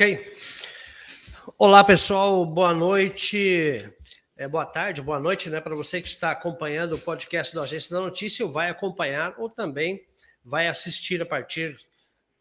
[0.00, 0.32] Ok.
[1.58, 2.46] Olá, pessoal.
[2.46, 3.86] Boa noite.
[4.34, 5.60] É, boa tarde, boa noite, né?
[5.60, 10.02] Para você que está acompanhando o podcast da Agência da Notícia, vai acompanhar, ou também
[10.42, 11.78] vai assistir a partir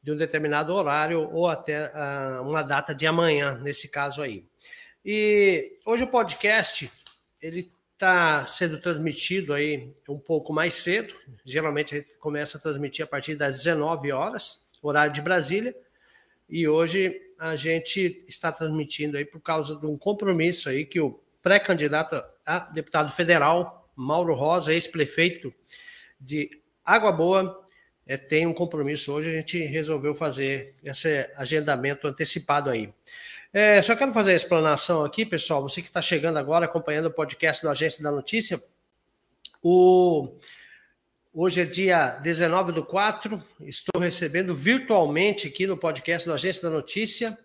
[0.02, 4.46] de um determinado horário ou até uh, uma data de amanhã, nesse caso aí.
[5.04, 6.90] E hoje o podcast
[7.42, 11.14] ele está sendo transmitido aí um pouco mais cedo.
[11.44, 15.76] Geralmente a gente começa a transmitir a partir das 19 horas, horário de Brasília.
[16.48, 21.20] E hoje a gente está transmitindo aí por causa de um compromisso aí que o
[21.42, 25.54] pré-candidato a deputado federal, Mauro Rosa, ex-prefeito
[26.20, 27.66] de Água Boa,
[28.06, 29.30] é, tem um compromisso hoje.
[29.30, 32.94] A gente resolveu fazer esse agendamento antecipado aí.
[33.54, 35.62] É, só quero fazer a explanação aqui, pessoal.
[35.62, 38.62] Você que está chegando agora, acompanhando o podcast do Agência da Notícia.
[39.64, 40.36] O...
[41.42, 43.42] Hoje é dia 19 do 4.
[43.62, 47.38] Estou recebendo virtualmente aqui no podcast do Agência da Notícia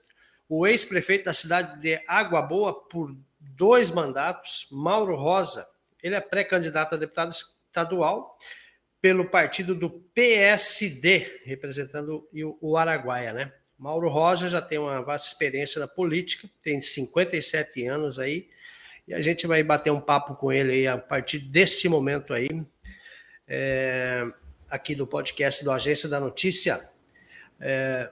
[0.49, 5.65] o ex-prefeito da cidade de Água Boa por dois mandatos, Mauro Rosa.
[6.03, 8.37] Ele é pré-candidato a deputado estadual
[9.01, 12.29] pelo partido do PSD, representando
[12.61, 13.53] o Araguaia, né?
[13.79, 18.49] Mauro Rosa já tem uma vasta experiência na política, tem 57 anos aí,
[19.07, 22.49] e a gente vai bater um papo com ele aí a partir deste momento aí,
[23.47, 24.25] é,
[24.69, 26.81] aqui do podcast do Agência da Notícia.
[27.61, 28.11] É,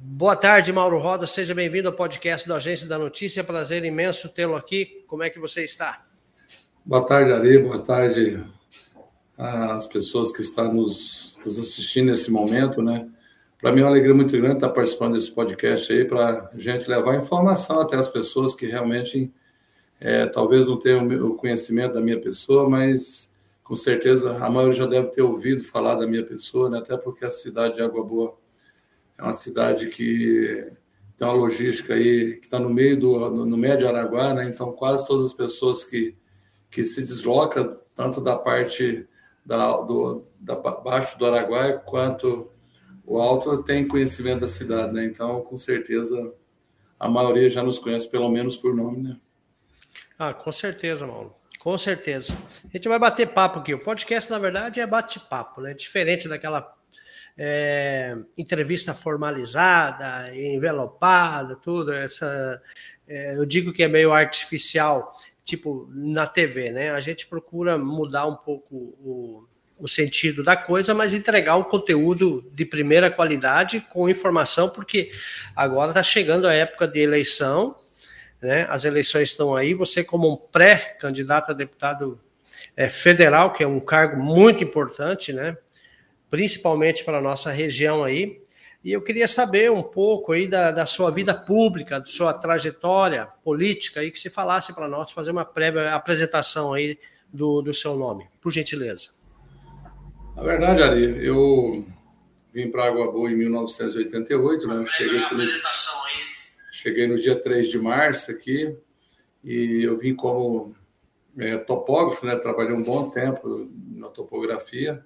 [0.00, 4.56] boa tarde, Mauro Rosa, seja bem-vindo ao podcast do Agência da Notícia, prazer imenso tê-lo
[4.56, 6.02] aqui, como é que você está?
[6.84, 8.44] Boa tarde, Ari, boa tarde
[9.38, 13.08] às pessoas que estão nos, nos assistindo nesse momento, né?
[13.60, 16.88] Para mim é uma alegria muito grande estar participando desse podcast aí, para a gente
[16.88, 19.32] levar informação até as pessoas que realmente
[20.00, 23.31] é, talvez não tenham o conhecimento da minha pessoa, mas
[23.72, 26.76] com certeza a maioria já deve ter ouvido falar da minha pessoa, né?
[26.76, 28.36] até porque a cidade de Água Boa
[29.16, 30.70] é uma cidade que
[31.16, 34.44] tem uma logística aí que está no meio do no, no médio Araguá, né?
[34.44, 36.14] então quase todas as pessoas que,
[36.70, 39.08] que se deslocam, tanto da parte
[39.42, 42.50] da, do, da baixo do Araguaia quanto
[43.06, 45.06] o Alto tem conhecimento da cidade, né?
[45.06, 46.34] Então, com certeza,
[47.00, 49.16] a maioria já nos conhece, pelo menos por nome, né?
[50.18, 51.41] Ah, com certeza, Mauro.
[51.62, 52.36] Com certeza.
[52.64, 53.72] A gente vai bater papo aqui.
[53.72, 55.72] O podcast, na verdade, é bate-papo, né?
[55.74, 56.74] Diferente daquela
[57.38, 61.92] é, entrevista formalizada, envelopada, tudo.
[61.92, 62.60] Essa,
[63.06, 66.90] é, eu digo que é meio artificial, tipo na TV, né?
[66.90, 69.46] A gente procura mudar um pouco o,
[69.78, 75.12] o sentido da coisa, mas entregar um conteúdo de primeira qualidade com informação, porque
[75.54, 77.76] agora está chegando a época de eleição,
[78.42, 78.66] né?
[78.68, 79.72] As eleições estão aí.
[79.72, 82.20] Você, como um pré-candidato a deputado
[82.76, 85.56] é, federal, que é um cargo muito importante, né?
[86.28, 88.42] Principalmente para a nossa região aí.
[88.84, 93.28] E eu queria saber um pouco aí da, da sua vida pública, da sua trajetória
[93.44, 96.98] política, aí que se falasse para nós, fazer uma prévia apresentação aí
[97.32, 99.10] do, do seu nome, por gentileza.
[100.34, 101.86] Na verdade, Ari, eu
[102.52, 104.76] vim para Água Boa em 1988, né?
[104.76, 105.46] Eu cheguei, no,
[106.82, 108.76] cheguei no dia 3 de março aqui
[109.44, 110.74] e eu vim como
[111.38, 112.34] é, topógrafo, né?
[112.34, 115.04] Trabalhei um bom tempo na topografia.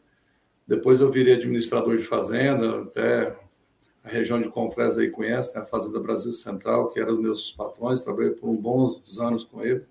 [0.66, 3.36] Depois eu virei administrador de fazenda, até
[4.02, 5.60] a região de Confresa aí conhece, né?
[5.60, 9.84] a Fazenda Brasil Central, que era dos meus patrões, trabalhei por bons anos com ele.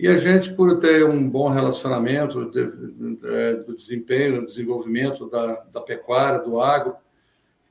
[0.00, 5.30] E a gente, por ter um bom relacionamento de, de, é, do desempenho, do desenvolvimento
[5.30, 6.96] da, da pecuária, do agro,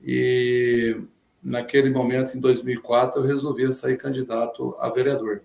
[0.01, 0.97] e
[1.41, 5.41] naquele momento, em 2004, eu resolvi sair candidato a vereador.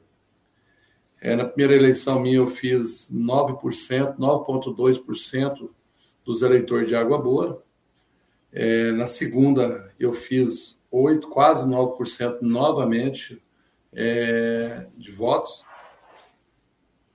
[1.20, 5.68] É, na primeira eleição minha, eu fiz 9%, 9,2%
[6.24, 7.62] dos eleitores de Água Boa.
[8.52, 13.42] É, na segunda, eu fiz 8, quase 9% novamente
[13.92, 15.64] é, de votos.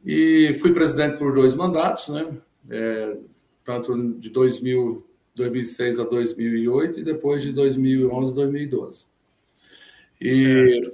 [0.03, 2.38] E fui presidente por dois mandatos, né?
[2.69, 3.18] É,
[3.63, 5.06] tanto de 2000,
[5.36, 9.06] 2006 a 2008 e depois de 2011 a 2012.
[10.19, 10.94] E,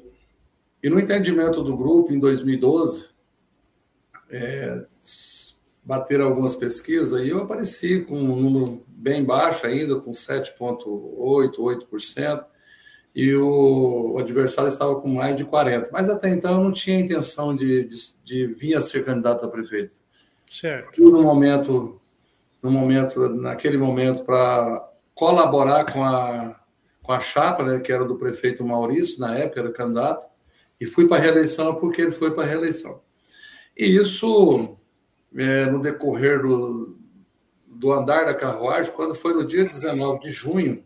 [0.82, 3.10] e no entendimento do grupo, em 2012,
[4.30, 4.86] é,
[5.84, 12.46] bateram algumas pesquisas e eu apareci com um número bem baixo ainda, com 7,8%, 8%
[13.16, 15.90] e o, o, adversário estava com mais de 40.
[15.92, 19.48] Mas até então eu não tinha intenção de, de, de vir a ser candidato a
[19.48, 19.94] prefeito.
[20.48, 21.02] Certo.
[21.02, 22.00] no momento,
[22.68, 24.86] no momento, naquele momento, para
[25.16, 26.60] colaborar com a,
[27.02, 30.26] com a chapa, né, que era do prefeito Maurício, na época era candidato,
[30.80, 33.02] e fui para a reeleição porque ele foi para a reeleição.
[33.76, 34.78] E isso,
[35.36, 37.00] é, no decorrer do,
[37.66, 40.84] do andar da carruagem, quando foi no dia 19 de junho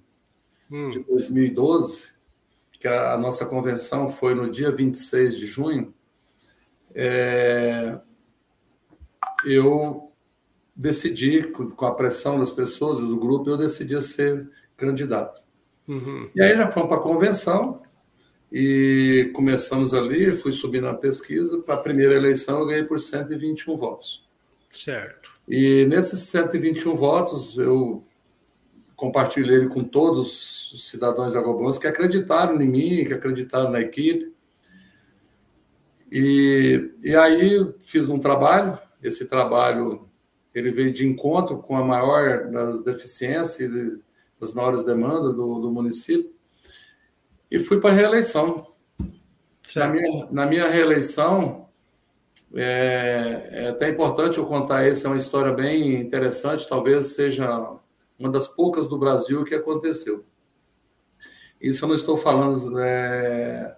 [0.69, 0.89] hum.
[0.89, 2.13] de 2012,
[2.79, 5.93] que a, a nossa convenção foi no dia 26 de junho,
[6.93, 7.99] é,
[9.45, 10.10] eu
[10.81, 15.43] decidi, com a pressão das pessoas e do grupo, eu decidi ser candidato.
[15.87, 16.27] Uhum.
[16.33, 17.79] E aí já fomos para a convenção
[18.51, 21.59] e começamos ali, fui subindo na pesquisa.
[21.59, 24.27] Para a primeira eleição eu ganhei por 121 votos.
[24.71, 25.29] Certo.
[25.47, 28.03] E nesses 121 votos eu
[28.95, 34.33] compartilhei com todos os cidadãos agobãos que acreditaram em mim, que acreditaram na equipe.
[36.11, 40.10] E, e aí fiz um trabalho, esse trabalho
[40.53, 43.97] ele veio de encontro com a maior das deficiências e
[44.39, 46.31] das maiores demandas do, do município
[47.51, 48.65] e fui para a reeleição.
[49.75, 51.69] Na minha, na minha, reeleição,
[52.53, 57.77] é, é, até importante eu contar isso, é uma história bem interessante, talvez seja
[58.17, 60.25] uma das poucas do Brasil que aconteceu.
[61.59, 63.77] Isso eu não estou falando, é,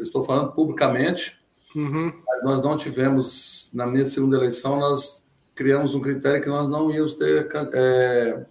[0.00, 1.40] estou falando publicamente,
[1.74, 2.12] uhum.
[2.26, 6.90] mas nós não tivemos, na minha segunda eleição, nós criamos um critério que nós não
[6.90, 8.44] íamos ter é,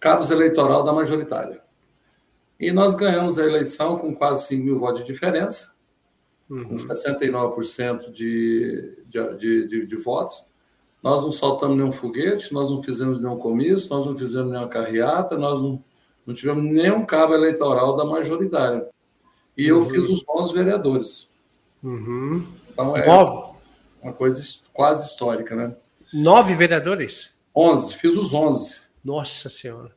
[0.00, 1.62] cabos eleitoral da majoritária.
[2.58, 5.72] E nós ganhamos a eleição com quase 5 mil votos de diferença,
[6.48, 6.64] uhum.
[6.64, 10.48] com 69% de, de, de, de votos.
[11.02, 15.36] Nós não soltamos nenhum foguete, nós não fizemos nenhum comício, nós não fizemos nenhuma carreata,
[15.36, 15.82] nós não,
[16.24, 18.88] não tivemos nenhum cabo eleitoral da majoritária.
[19.56, 19.78] E uhum.
[19.78, 21.30] eu fiz os 11 vereadores.
[21.82, 22.46] Uhum.
[22.70, 23.06] Então é
[24.00, 24.40] uma coisa
[24.72, 25.76] quase histórica, né?
[26.12, 27.42] Nove vereadores?
[27.54, 28.80] Onze, fiz os onze.
[29.04, 29.90] Nossa Senhora.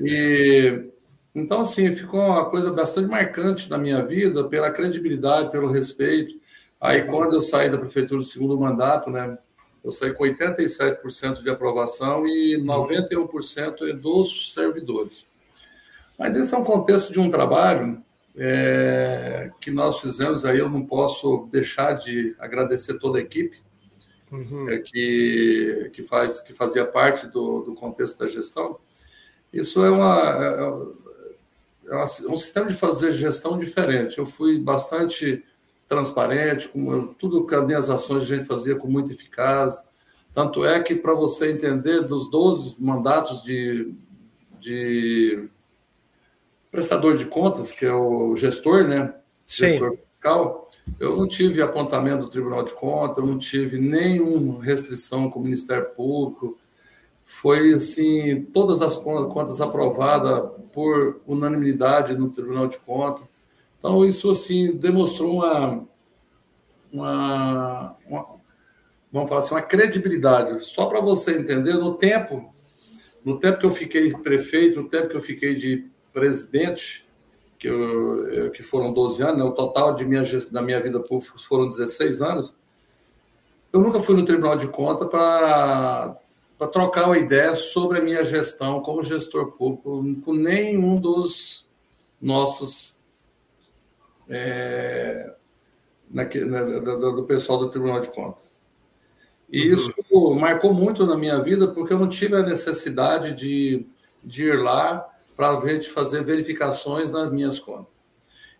[0.00, 0.90] E
[1.34, 6.34] então, assim, ficou uma coisa bastante marcante na minha vida pela credibilidade, pelo respeito.
[6.80, 9.38] Aí, quando eu saí da prefeitura do segundo mandato, né,
[9.84, 15.26] eu saí com 87% de aprovação e 91% dos servidores.
[16.18, 18.02] Mas esse é um contexto de um trabalho
[18.36, 20.44] é, que nós fizemos.
[20.44, 23.56] Aí eu não posso deixar de agradecer toda a equipe
[24.30, 24.68] uhum.
[24.68, 28.78] é, que, que, faz, que fazia parte do, do contexto da gestão.
[29.52, 30.94] Isso é uma,
[31.88, 31.96] é, é
[32.28, 34.18] um sistema de fazer gestão diferente.
[34.18, 35.44] Eu fui bastante
[35.88, 39.88] transparente, com eu, tudo que as minhas ações a gente fazia com muita eficácia.
[40.32, 43.92] Tanto é que, para você entender, dos 12 mandatos de,
[44.60, 45.48] de
[46.70, 49.12] prestador de contas, que é o gestor, né?
[49.44, 49.70] Sim.
[49.70, 50.68] Gestor fiscal,
[50.98, 55.42] eu não tive apontamento do Tribunal de Contas, eu não tive nenhuma restrição com o
[55.42, 56.58] Ministério Público.
[57.24, 63.24] Foi assim, todas as contas aprovadas por unanimidade no Tribunal de Contas.
[63.78, 65.86] Então isso assim demonstrou uma,
[66.92, 68.26] uma, uma
[69.10, 70.64] vamos falar assim, uma credibilidade.
[70.66, 72.50] Só para você entender, no tempo,
[73.24, 77.06] no tempo que eu fiquei prefeito, no tempo que eu fiquei de presidente,
[77.60, 79.44] que, eu, que foram 12 anos, né?
[79.44, 82.56] o total de minha, da minha vida pública foram 16 anos,
[83.70, 86.16] eu nunca fui no Tribunal de Contas para
[86.72, 91.68] trocar uma ideia sobre a minha gestão como gestor público com nenhum dos
[92.20, 92.96] nossos
[94.26, 95.34] é,
[96.10, 98.42] né, do, do, pessoal do Tribunal de Contas.
[99.52, 99.74] E uhum.
[99.74, 103.86] isso marcou muito na minha vida porque eu não tive a necessidade de,
[104.24, 105.06] de ir lá
[105.40, 107.86] para a gente fazer verificações nas minhas contas.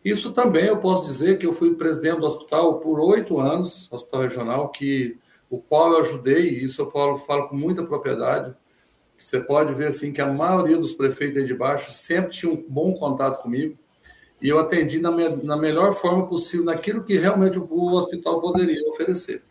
[0.02, 4.22] Isso também eu posso dizer que eu fui presidente do hospital por oito anos, hospital
[4.22, 5.18] regional, que
[5.50, 8.54] o qual eu ajudei, e isso eu falo, falo com muita propriedade.
[9.14, 12.64] Você pode ver assim que a maioria dos prefeitos aí de baixo sempre tinha um
[12.66, 13.76] bom contato comigo
[14.40, 18.40] e eu atendi na, me, na melhor forma possível naquilo que realmente o, o hospital
[18.40, 19.42] poderia oferecer.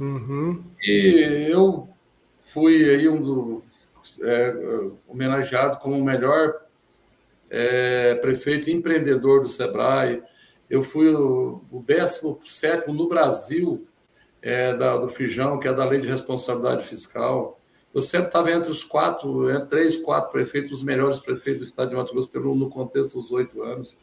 [0.00, 0.60] Uhum.
[0.82, 1.88] E eu
[2.40, 3.62] fui aí um do,
[4.20, 4.54] é,
[5.08, 6.63] homenageado como o melhor
[7.56, 10.20] é, prefeito empreendedor do Sebrae.
[10.68, 13.84] Eu fui o, o 17 no Brasil
[14.42, 17.56] é, da, do Fijão, que é da Lei de Responsabilidade Fiscal.
[17.94, 21.90] Eu sempre estava entre os quatro, entre três, quatro prefeitos, os melhores prefeitos do estado
[21.90, 23.96] de Mato Grosso, pelo, no contexto dos oito anos.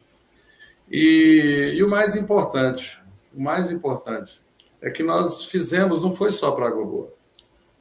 [0.90, 3.02] E, e, o mais importante,
[3.36, 4.42] o mais importante,
[4.82, 7.14] é que nós fizemos, não foi só para Água Boa.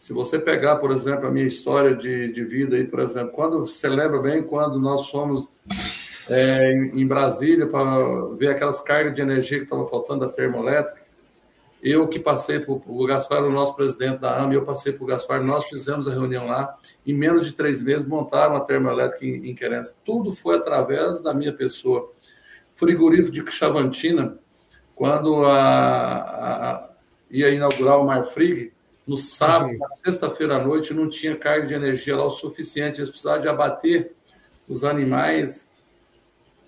[0.00, 3.66] Se você pegar, por exemplo, a minha história de, de vida aí, por exemplo, quando
[3.66, 5.46] você lembra bem quando nós fomos
[6.30, 11.02] é, em Brasília para ver aquelas cargas de energia que estavam faltando da termoelétrica,
[11.82, 15.44] eu que passei por, o Gaspar, o nosso presidente da AMA, eu passei por Gaspar,
[15.44, 19.54] nós fizemos a reunião lá, em menos de três meses montaram a termoelétrica em, em
[19.54, 19.96] Querência.
[20.02, 22.10] Tudo foi através da minha pessoa.
[22.74, 24.38] Frigorífico de Chavantina,
[24.94, 26.90] quando a, a,
[27.30, 28.72] ia inaugurar o Marfrig,
[29.10, 33.10] no sábado, na sexta-feira à noite, não tinha carga de energia lá o suficiente, eles
[33.10, 34.12] precisavam de abater
[34.68, 35.68] os animais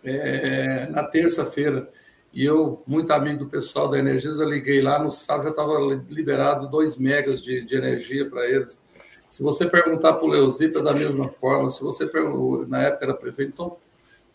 [0.02, 1.88] é, na terça-feira.
[2.32, 5.78] E eu, muito amigo do pessoal da Energisa, liguei lá no sábado, já estava
[6.11, 8.82] liberado 2 megas de, de energia para eles.
[9.28, 11.70] Se você perguntar para o Leozipa, é da mesma forma.
[11.70, 12.11] Se você
[12.66, 13.76] na época era prefeito, então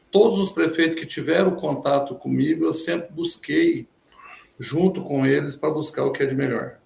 [0.09, 3.85] todos os prefeitos que tiveram contato comigo, eu sempre busquei
[4.57, 6.77] junto com eles para buscar o que é de melhor.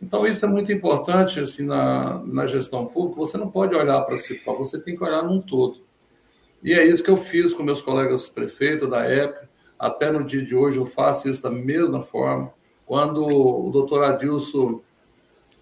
[0.00, 3.20] Então, isso é muito importante assim, na, na gestão pública.
[3.20, 5.80] Você não pode olhar para si você tem que olhar num todo.
[6.62, 9.48] E é isso que eu fiz com meus colegas prefeitos da época.
[9.78, 12.52] Até no dia de hoje eu faço isso da mesma forma.
[12.84, 14.80] Quando o doutor Adilson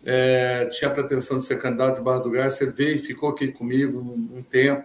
[0.04, 3.30] é, tinha a pretensão de ser candidato de Barra do Garça, ele veio e ficou
[3.30, 4.84] aqui comigo um, um tempo,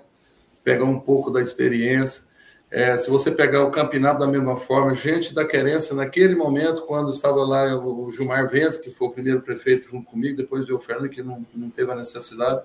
[0.63, 2.25] pegar um pouco da experiência.
[2.72, 7.12] É, se você pegar o Campinado da mesma forma, gente da querência, naquele momento, quando
[7.12, 10.82] estava lá o Gilmar Vence, que foi o primeiro prefeito junto comigo, depois veio o
[10.82, 12.63] Fernando, que não, não teve a necessidade,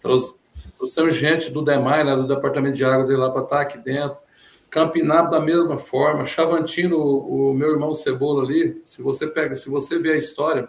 [0.00, 0.40] trouxe,
[0.76, 4.16] trouxemos gente do DEMAI, né, do Departamento de Água, de lá para estar aqui dentro.
[4.68, 9.70] Campinado da mesma forma, Chavantino, o, o meu irmão Cebola ali, se você pega, se
[9.70, 10.68] você vê a história,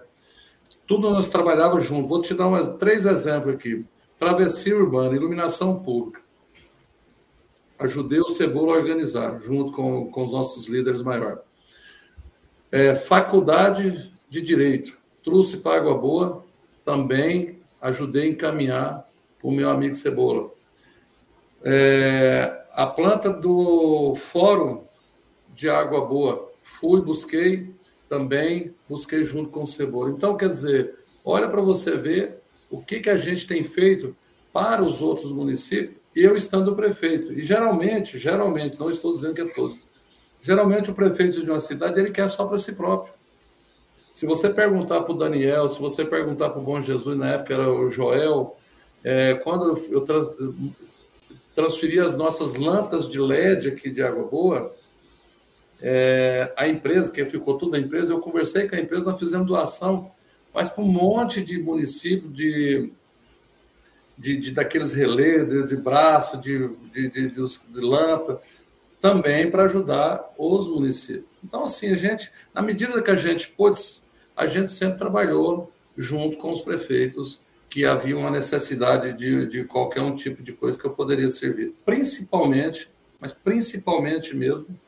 [0.86, 2.08] tudo nós trabalhávamos junto.
[2.08, 3.84] Vou te dar umas, três exemplos aqui.
[4.20, 6.25] Travessia urbana, iluminação pública
[7.78, 11.40] ajudei o Cebola a organizar, junto com, com os nossos líderes maiores.
[12.72, 16.44] É, faculdade de Direito, trouxe para Água Boa,
[16.84, 20.50] também ajudei a encaminhar para o meu amigo Cebola.
[21.64, 24.84] É, a planta do Fórum
[25.54, 27.74] de Água Boa, fui, busquei,
[28.10, 30.12] também busquei junto com o Cebola.
[30.12, 34.16] Então, quer dizer, olha para você ver o que, que a gente tem feito
[34.52, 37.34] para os outros municípios eu estando prefeito.
[37.34, 39.76] E geralmente, geralmente, não estou dizendo que é todo,
[40.42, 43.14] geralmente o prefeito de uma cidade ele quer só para si próprio.
[44.12, 47.54] Se você perguntar para o Daniel, se você perguntar para o Bom Jesus, na época
[47.54, 48.56] era o Joel,
[49.04, 50.34] é, quando eu trans,
[51.54, 54.74] transferi as nossas lâmpadas de LED aqui de Água Boa,
[55.82, 59.48] é, a empresa, que ficou tudo a empresa, eu conversei com a empresa, nós fizemos
[59.48, 60.12] doação,
[60.54, 62.92] mas para um monte de município, de
[64.18, 68.42] de, de daqueles relés de, de, braço, de, de, de, de, lâmpada,
[69.02, 71.26] também para ajudar os municípios.
[71.44, 73.80] Então, assim, a gente, na medida que a gente pôde,
[74.36, 80.02] a gente sempre trabalhou junto com os prefeitos que havia uma necessidade de, de qualquer
[80.02, 84.80] um tipo de coisa que eu poderia servir, principalmente, mas principalmente mesmo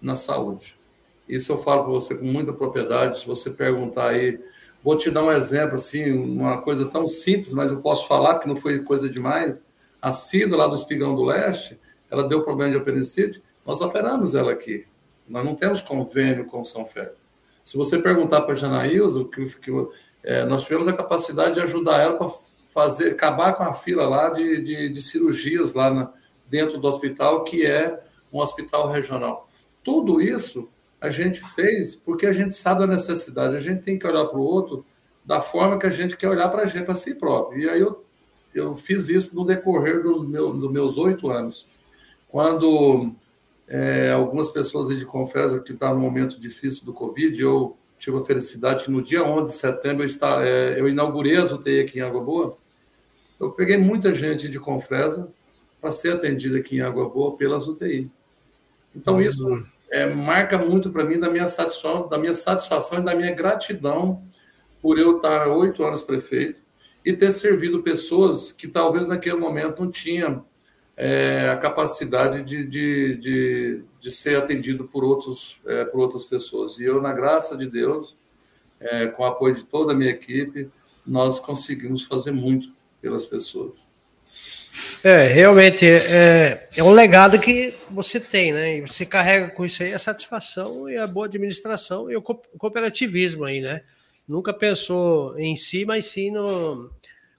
[0.00, 0.74] na saúde.
[1.28, 3.20] Isso eu falo para você com muita propriedade.
[3.20, 4.40] Se você perguntar aí
[4.82, 8.48] Vou te dar um exemplo, assim, uma coisa tão simples, mas eu posso falar porque
[8.48, 9.62] não foi coisa demais.
[10.00, 11.78] A Cida, lá do Espigão do Leste,
[12.10, 14.86] ela deu problema de apendicite, nós operamos ela aqui.
[15.28, 17.16] Nós não temos convênio com São Félix.
[17.62, 19.70] Se você perguntar para a Janaílza, que, que
[20.22, 22.30] é, nós tivemos a capacidade de ajudar ela para
[22.70, 26.12] fazer, acabar com a fila lá de, de, de cirurgias lá na,
[26.48, 28.00] dentro do hospital, que é
[28.32, 29.48] um hospital regional.
[29.84, 30.68] Tudo isso
[31.00, 33.56] a gente fez porque a gente sabe da necessidade.
[33.56, 34.84] A gente tem que olhar para o outro
[35.24, 37.60] da forma que a gente quer olhar para a gente, para si próprio.
[37.60, 38.04] E aí eu,
[38.54, 41.66] eu fiz isso no decorrer do meu, dos meus oito anos.
[42.28, 43.12] Quando
[43.66, 48.16] é, algumas pessoas aí de Confesa que estavam no momento difícil do Covid, eu tive
[48.16, 51.80] a felicidade que no dia 11 de setembro eu, está, é, eu inaugurei as UTI
[51.80, 52.56] aqui em Água Boa.
[53.40, 55.30] Eu peguei muita gente de Confresa
[55.80, 58.10] para ser atendida aqui em Água Boa pelas UTI.
[58.94, 59.20] Então, uhum.
[59.20, 63.34] isso é, marca muito para mim da minha satisfação, da minha satisfação e da minha
[63.34, 64.22] gratidão
[64.80, 66.60] por eu estar oito anos prefeito
[67.04, 70.44] e ter servido pessoas que talvez naquele momento não tinham
[70.96, 76.78] é, a capacidade de, de, de, de, ser atendido por, outros, é, por outras pessoas.
[76.78, 78.16] E eu, na graça de Deus,
[78.80, 80.68] é, com o apoio de toda a minha equipe,
[81.06, 83.88] nós conseguimos fazer muito pelas pessoas.
[85.02, 88.78] É, realmente é, é um legado que você tem, né?
[88.78, 93.44] E você carrega com isso aí a satisfação e a boa administração e o cooperativismo
[93.44, 93.82] aí, né?
[94.26, 96.90] Nunca pensou em si, mas sim no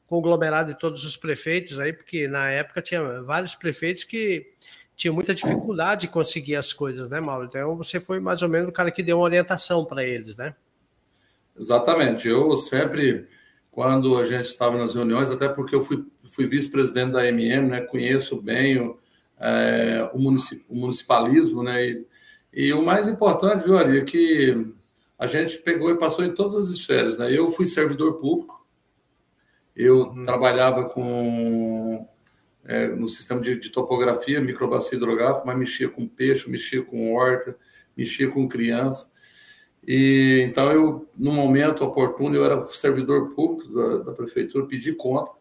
[0.07, 4.53] conglomerado de todos os prefeitos aí, porque na época tinha vários prefeitos que
[4.95, 7.45] tinham muita dificuldade de conseguir as coisas, né, Mauro?
[7.45, 10.55] Então você foi mais ou menos o cara que deu uma orientação para eles, né?
[11.57, 12.27] Exatamente.
[12.27, 13.27] Eu sempre
[13.79, 17.79] quando a gente estava nas reuniões, até porque eu fui, fui vice-presidente da MM, né,
[17.79, 18.99] conheço bem o,
[19.39, 22.05] é, o, municip, o, municipalismo, né, e,
[22.51, 24.73] e, o mais importante, viu, Ari, é que
[25.17, 28.67] a gente pegou e passou em todas as esferas, né, eu fui servidor público,
[29.73, 30.23] eu uhum.
[30.25, 32.05] trabalhava com
[32.65, 37.55] é, no sistema de, de topografia, microbacia hidrográfica, mas mexia com peixe, mexia com horta,
[37.95, 39.09] mexia com criança,
[39.87, 45.31] e então eu, no momento oportuno, eu era servidor público da, da prefeitura, pedi conta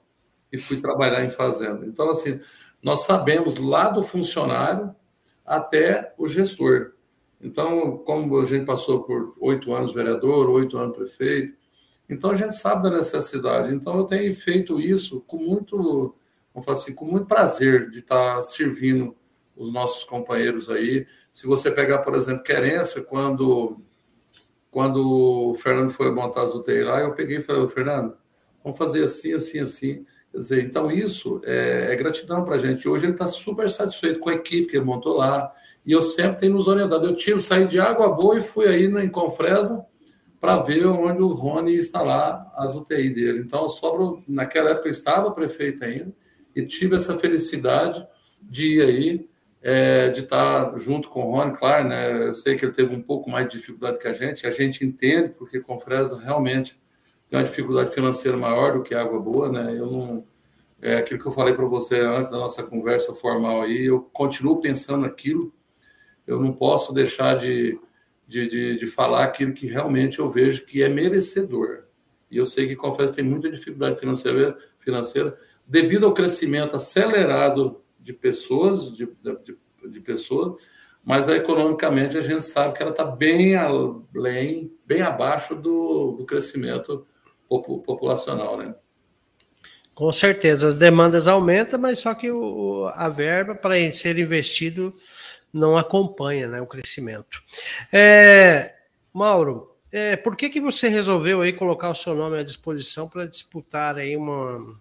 [0.53, 1.87] e fui trabalhar em fazenda.
[1.87, 2.41] Então, assim,
[2.83, 4.95] nós sabemos lá do funcionário
[5.45, 6.93] até o gestor.
[7.41, 11.57] Então, como a gente passou por oito anos vereador, oito anos prefeito,
[12.09, 13.73] então a gente sabe da necessidade.
[13.73, 16.15] Então eu tenho feito isso com muito,
[16.55, 19.15] vamos falar assim, com muito prazer de estar servindo
[19.55, 21.07] os nossos companheiros aí.
[21.33, 23.81] Se você pegar, por exemplo, Querência, quando
[24.71, 28.15] quando o Fernando foi montar as UTI lá, eu peguei e falei, Fernando,
[28.63, 30.07] vamos fazer assim, assim, assim.
[30.31, 32.89] Quer dizer, então isso é, é gratidão para a gente.
[32.89, 35.51] Hoje ele está super satisfeito com a equipe que ele montou lá.
[35.87, 37.07] E eu sempre tenho nos orientado.
[37.07, 39.87] Eu tive, saí de Água Boa e fui aí no Inconfresa
[40.41, 43.41] para ver onde o Rony lá, as UTI dele.
[43.41, 46.13] Então, sobro, naquela época eu estava prefeito ainda
[46.55, 48.07] e tive essa felicidade
[48.43, 49.29] de ir aí,
[49.63, 52.29] é, de estar junto com o Rony, claro, né?
[52.29, 54.85] Eu sei que ele teve um pouco mais de dificuldade que a gente, a gente
[54.85, 56.81] entende, porque Confresa realmente
[57.29, 59.75] tem uma dificuldade financeira maior do que Água Boa, né?
[59.77, 60.25] Eu não.
[60.81, 64.61] É aquilo que eu falei para você antes da nossa conversa formal aí, eu continuo
[64.61, 65.53] pensando aquilo,
[66.25, 67.77] eu não posso deixar de,
[68.29, 71.81] de, de, de falar aquilo que realmente eu vejo que é merecedor.
[72.31, 75.37] E eu sei que Confesso tem muita dificuldade financeira, financeira
[75.67, 79.57] devido ao crescimento acelerado de pessoas, de, de,
[79.91, 80.61] de pessoas,
[81.05, 87.07] mas economicamente a gente sabe que ela está bem além, bem abaixo do, do crescimento
[87.49, 88.75] populacional, né?
[89.95, 94.95] Com certeza, as demandas aumentam, mas só que o, a verba para ser investido
[95.53, 97.41] não acompanha né, o crescimento.
[97.93, 98.75] É,
[99.13, 103.27] Mauro, é, por que, que você resolveu aí colocar o seu nome à disposição para
[103.27, 104.79] disputar aí uma,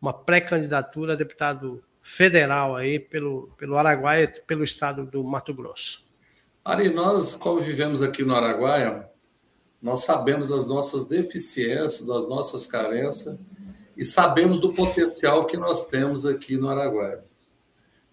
[0.00, 6.06] uma pré-candidatura a deputado federal aí pelo, pelo Araguaia, pelo estado do Mato Grosso?
[6.64, 9.10] Ari, nós, como vivemos aqui no Araguaia,
[9.82, 13.36] nós sabemos das nossas deficiências, das nossas carências
[13.96, 17.24] e sabemos do potencial que nós temos aqui no Araguaia.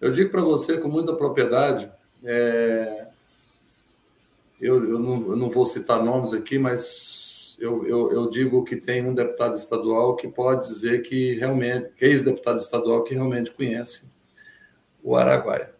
[0.00, 1.88] Eu digo para você com muita propriedade,
[2.24, 3.06] é,
[4.60, 8.76] eu, eu, não, eu, não, vou citar nomes aqui, mas eu, eu, eu, digo que
[8.76, 13.50] tem um deputado estadual que pode dizer que realmente, que é ex-deputado estadual que realmente
[13.50, 14.10] conhece
[15.02, 15.74] o Araguaia.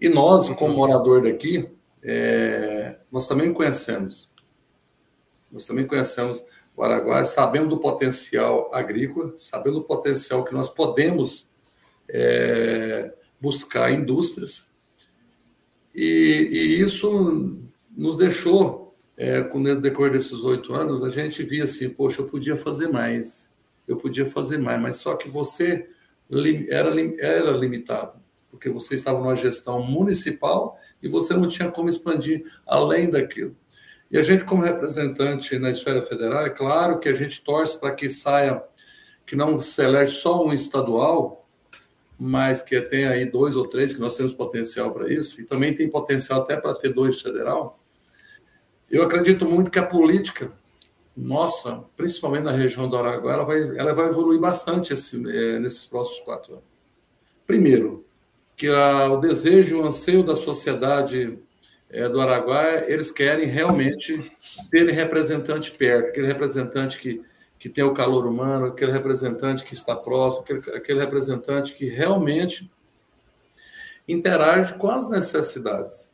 [0.00, 1.70] E nós, como morador daqui,
[2.02, 4.30] é, nós também conhecemos.
[5.50, 6.44] Nós também conhecemos
[6.76, 11.50] o Araguaia, sabemos do potencial agrícola, sabemos do potencial que nós podemos
[12.08, 14.66] é, buscar indústrias.
[15.94, 17.58] E, e isso
[17.96, 18.85] nos deixou,
[19.16, 22.88] é, com o decorrer desses oito anos, a gente via assim, poxa, eu podia fazer
[22.88, 23.52] mais,
[23.88, 25.88] eu podia fazer mais, mas só que você
[26.68, 32.44] era, era limitado, porque você estava numa gestão municipal e você não tinha como expandir
[32.66, 33.56] além daquilo.
[34.10, 37.92] E a gente, como representante na esfera federal, é claro que a gente torce para
[37.92, 38.62] que saia,
[39.24, 41.48] que não se elege só um estadual,
[42.18, 45.74] mas que tem aí dois ou três, que nós temos potencial para isso, e também
[45.74, 47.80] tem potencial até para ter dois federal.
[48.90, 50.52] Eu acredito muito que a política
[51.16, 55.86] nossa, principalmente na região do Araguaia, ela vai, ela vai evoluir bastante esse, é, nesses
[55.86, 56.64] próximos quatro anos.
[57.46, 58.04] Primeiro,
[58.54, 61.38] que a, o desejo, o anseio da sociedade
[61.88, 64.30] é, do Araguaia, eles querem realmente
[64.70, 67.24] terem representante perto, aquele representante que
[67.58, 72.70] que tem o calor humano, aquele representante que está próximo, aquele, aquele representante que realmente
[74.06, 76.10] interage com as necessidades.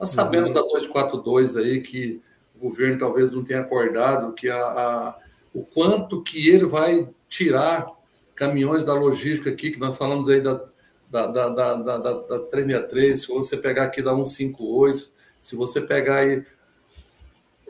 [0.00, 0.54] Nós sabemos uhum.
[0.54, 2.22] da 242 aí que
[2.56, 5.18] o governo talvez não tenha acordado que a, a,
[5.52, 7.86] o quanto que ele vai tirar
[8.34, 10.64] caminhões da logística aqui, que nós falamos aí da,
[11.10, 16.16] da, da, da, da, da 363, se você pegar aqui da 158, se você pegar
[16.16, 16.42] aí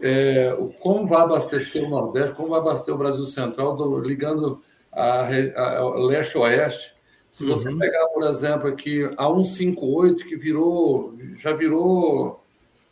[0.01, 4.63] é, como vai abastecer o Nordeste, como vai abastecer o Brasil Central, do, ligando
[4.93, 6.95] a, a, a leste-oeste.
[7.31, 7.79] Se você uhum.
[7.79, 12.43] pegar, por exemplo, aqui a 158, que virou, já virou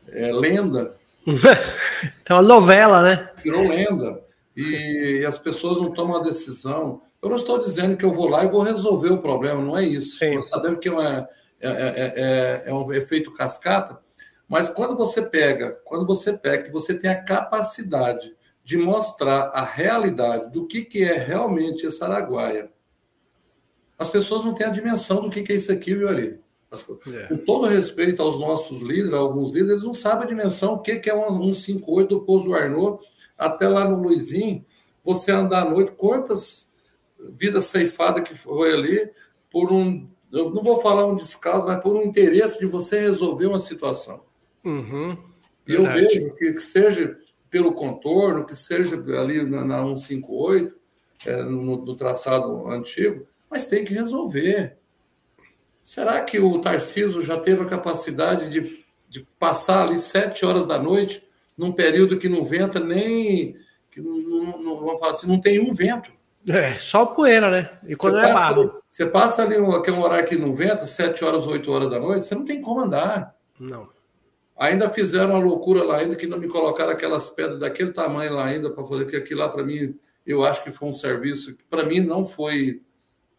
[0.09, 0.97] é, lenda.
[1.27, 3.31] então, uma novela, né?
[3.43, 4.23] Virou lenda.
[4.57, 7.01] E, e, as pessoas não tomam a decisão.
[7.21, 9.85] Eu não estou dizendo que eu vou lá e vou resolver o problema, não é
[9.85, 10.19] isso.
[10.19, 10.37] Sim.
[10.37, 11.29] Nós sabemos que é, uma,
[11.61, 13.99] é, é, é, é um efeito cascata,
[14.49, 18.33] mas quando você pega, quando você pega, que você tem a capacidade
[18.65, 22.71] de mostrar a realidade do que, que é realmente esse Araguaia,
[23.99, 26.39] as pessoas não têm a dimensão do que, que é isso aqui, viu, Ari?
[27.15, 27.27] É.
[27.29, 30.97] Com todo respeito aos nossos líderes, alguns líderes, eles não sabem a dimensão, o que,
[30.97, 33.03] que é um 158 do Pouso do Arnaud,
[33.37, 34.65] até lá no Luizinho,
[35.03, 36.71] você andar à noite, quantas
[37.19, 39.11] vidas ceifadas que foi ali
[39.51, 43.47] por um, eu não vou falar um descaso, mas por um interesse de você resolver
[43.47, 44.21] uma situação.
[44.63, 45.17] Uhum,
[45.67, 50.77] e eu vejo que, que, seja pelo contorno, que seja ali na, na 158,
[51.27, 54.77] é, no, no traçado antigo, mas tem que resolver.
[55.83, 60.79] Será que o Tarcísio já teve a capacidade de, de passar ali sete horas da
[60.79, 63.57] noite num período que não venta nem.
[63.91, 66.13] Que não, não, não, vamos falar assim, não tem um vento?
[66.47, 67.71] É, só poeira, né?
[67.85, 68.75] E quando você é passa, barro.
[68.89, 72.25] Você passa ali, um, aquele horário que não venta, sete horas, oito horas da noite,
[72.25, 73.35] você não tem como andar.
[73.59, 73.89] Não.
[74.57, 78.47] Ainda fizeram uma loucura lá, ainda que não me colocaram aquelas pedras daquele tamanho lá
[78.47, 79.95] ainda para fazer, que aquilo lá para mim,
[80.27, 82.83] eu acho que foi um serviço que para mim não foi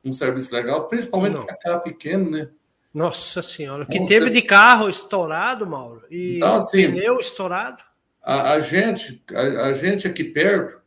[0.04, 2.50] um serviço legal, principalmente porque era pequeno, né?
[2.94, 7.80] Nossa senhora, que teve de carro estourado, Mauro, e então, assim, pneu estourado.
[8.22, 10.80] A, a gente, a, a, gente aqui perto,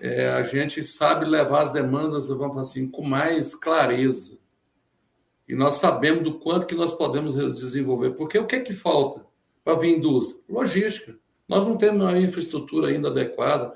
[0.00, 4.38] é, a gente sabe levar as demandas, vamos assim, com mais clareza.
[5.48, 8.12] E nós sabemos do quanto que nós podemos desenvolver.
[8.12, 9.24] Porque o que é que falta
[9.64, 10.42] para vir indústria?
[10.48, 11.16] Logística.
[11.48, 13.72] Nós não temos uma infraestrutura ainda adequada.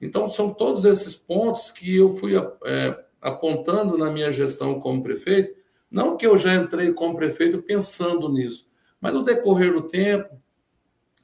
[0.00, 5.54] Então, são todos esses pontos que eu fui é, apontando na minha gestão como prefeito,
[5.90, 8.66] não que eu já entrei como prefeito pensando nisso,
[9.00, 10.40] mas no decorrer do tempo,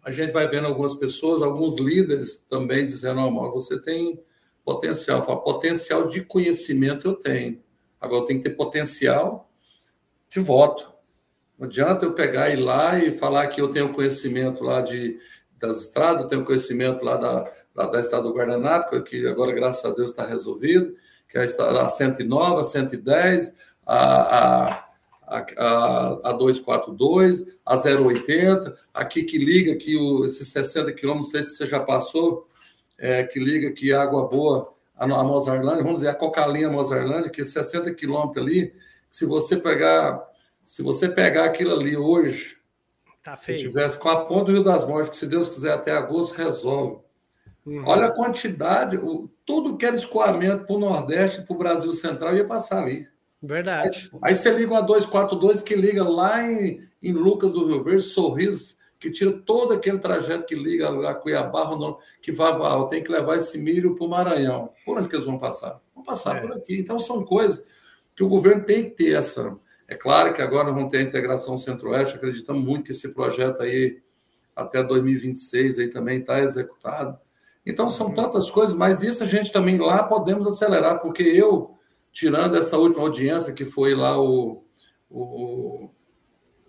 [0.03, 4.23] a gente vai vendo algumas pessoas, alguns líderes também dizendo: oh, você tem
[4.65, 5.25] potencial.
[5.25, 7.61] Falo, potencial de conhecimento eu tenho.
[8.01, 9.51] Agora eu tenho que ter potencial
[10.29, 10.93] de voto.
[11.59, 15.19] Não adianta eu pegar e ir lá e falar que eu tenho conhecimento lá de,
[15.59, 19.85] das estradas, eu tenho conhecimento lá da, da, da estrada do Guardanapo, que agora, graças
[19.85, 20.95] a Deus, está resolvido
[21.37, 23.55] que é a 109, a 110,
[23.87, 24.87] a, a,
[25.27, 31.42] a, a 242, a 080, aqui que liga aqui o, esses 60 quilômetros, não sei
[31.42, 32.46] se você já passou,
[32.99, 37.42] é, que liga aqui Água Boa a, a Mozarlândia, vamos dizer, a Cocalinha Mozarlândia, que
[37.42, 38.72] é 60 quilômetros ali,
[39.11, 40.27] se você pegar,
[40.64, 42.57] se você pegar aquilo ali hoje,
[43.22, 45.92] tá se tivesse com a ponta do Rio das Mortes, que se Deus quiser até
[45.92, 47.06] agosto resolve.
[47.67, 47.83] Uhum.
[47.85, 52.37] Olha a quantidade, o, tudo que era escoamento para o Nordeste, para o Brasil Central,
[52.37, 53.09] ia passar ali.
[53.43, 54.09] Verdade.
[54.15, 58.03] Aí, aí você liga uma 242 que liga lá em, em Lucas do Rio Verde,
[58.03, 61.69] Sorriso, que tira todo aquele trajeto que liga a Cuiabá,
[62.23, 62.53] que vai,
[62.89, 64.71] tem que levar esse milho para o Maranhão.
[64.85, 65.81] Por onde que eles vão passar?
[65.93, 66.41] Vão passar é.
[66.41, 66.79] por aqui.
[66.79, 67.67] Então, são coisas
[68.15, 69.57] que o governo tem que ter essa.
[69.89, 74.01] É claro que agora vão ter a integração centro-oeste, acreditamos muito que esse projeto aí,
[74.55, 77.19] até 2026, aí também está executado.
[77.67, 81.73] Então, são tantas coisas, mas isso a gente também lá podemos acelerar, porque eu,
[82.13, 84.63] tirando essa última audiência, que foi lá o,
[85.11, 85.91] o,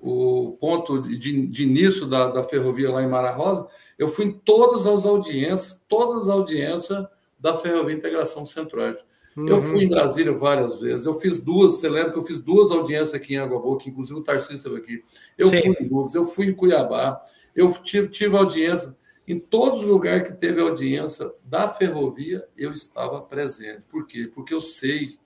[0.02, 4.32] o ponto de, de início da, da ferrovia lá em Mara Rosa, eu fui em
[4.32, 7.06] todas as audiências, todas as audiências
[7.40, 9.04] da Ferrovia Integração Centro-Oeste.
[9.36, 9.48] Uhum.
[9.48, 11.06] Eu fui em Brasília várias vezes.
[11.06, 13.90] Eu fiz duas, você lembra que eu fiz duas audiências aqui em Água Boa, que
[13.90, 15.04] inclusive o Tarcísio esteve aqui.
[15.38, 15.62] Eu Sim.
[15.62, 17.22] fui em Lucas, eu fui em Cuiabá,
[17.56, 18.97] eu tive, tive audiência.
[19.28, 23.84] Em todos os lugares que teve audiência da ferrovia, eu estava presente.
[23.90, 24.32] Por quê?
[24.34, 25.20] Porque eu sei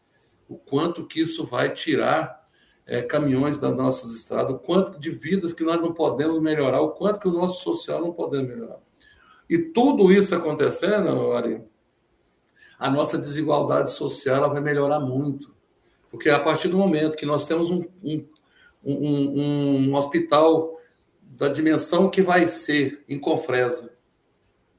[0.50, 2.42] o quanto que isso vai tirar
[2.88, 6.90] é, caminhões das nossas estradas, o quanto de vidas que nós não podemos melhorar, o
[6.90, 8.80] quanto que o nosso social não podemos melhorar.
[9.48, 11.62] E tudo isso acontecendo, Ari,
[12.80, 15.54] a nossa desigualdade social vai melhorar muito.
[16.10, 18.26] Porque a partir do momento que nós temos um, um,
[18.84, 20.76] um, um hospital
[21.42, 23.92] da dimensão que vai ser em Confresa.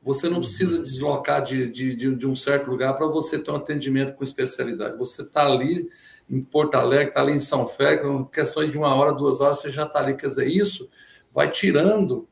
[0.00, 0.82] Você não precisa uhum.
[0.84, 4.96] deslocar de, de, de um certo lugar para você ter um atendimento com especialidade.
[4.96, 5.90] Você está ali
[6.30, 9.72] em Porto Alegre, está ali em São Félix, questões de uma hora, duas horas, você
[9.72, 10.14] já está ali.
[10.14, 10.88] Quer dizer, isso
[11.34, 12.28] vai tirando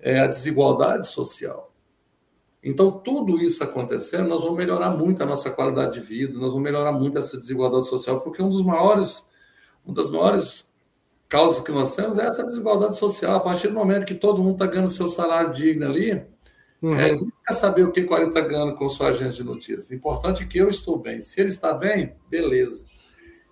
[0.00, 1.70] é, a desigualdade social.
[2.64, 6.62] Então, tudo isso acontecendo, nós vamos melhorar muito a nossa qualidade de vida, nós vamos
[6.62, 9.28] melhorar muito essa desigualdade social, porque um dos maiores,
[9.84, 10.72] uma das maiores
[11.28, 13.36] causas que nós temos é essa desigualdade social.
[13.36, 16.24] A partir do momento que todo mundo está ganhando seu salário digno ali,
[16.82, 16.94] uhum.
[16.94, 17.10] é,
[17.46, 19.90] quer saber o que o 40 está ganhando com sua agência de notícias.
[19.90, 21.20] O importante é que eu estou bem.
[21.22, 22.82] Se ele está bem, beleza.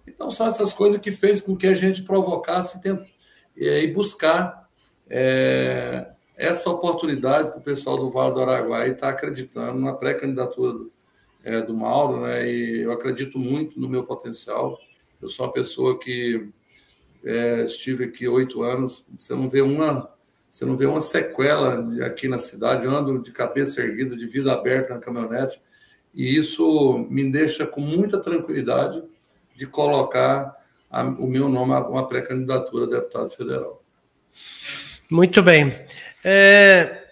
[0.07, 2.81] Então, são essas coisas que fez com que a gente provocasse
[3.57, 4.69] e buscar
[5.11, 10.73] é, essa oportunidade para o pessoal do Vale do Araguaia estar tá acreditando na pré-candidatura
[10.73, 10.93] do,
[11.45, 12.49] é, do Mauro, né?
[12.49, 14.79] E eu acredito muito no meu potencial.
[15.21, 16.49] Eu sou uma pessoa que
[17.27, 20.15] é, estive aqui oito anos, você não vê uma
[20.49, 24.53] você não vê uma sequela aqui na cidade, eu ando de cabeça erguida, de vida
[24.53, 25.61] aberta na caminhonete,
[26.15, 29.03] e isso me deixa com muita tranquilidade
[29.55, 30.57] de colocar
[30.91, 33.85] a, o meu nome a uma pré-candidatura a deputado federal.
[35.11, 35.73] Muito bem.
[36.25, 37.03] É,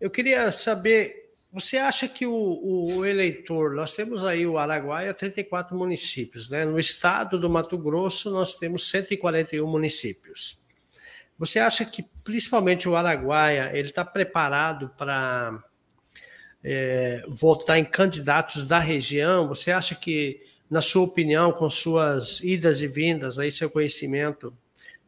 [0.00, 1.19] eu queria saber
[1.52, 6.64] você acha que o, o, eleitor, nós temos aí o Araguaia, 34 municípios, né?
[6.64, 10.62] No estado do Mato Grosso, nós temos 141 municípios.
[11.38, 15.62] Você acha que, principalmente o Araguaia, ele está preparado para
[16.62, 19.48] é, votar em candidatos da região?
[19.48, 24.54] Você acha que na sua opinião, com suas idas e vindas, aí seu conhecimento,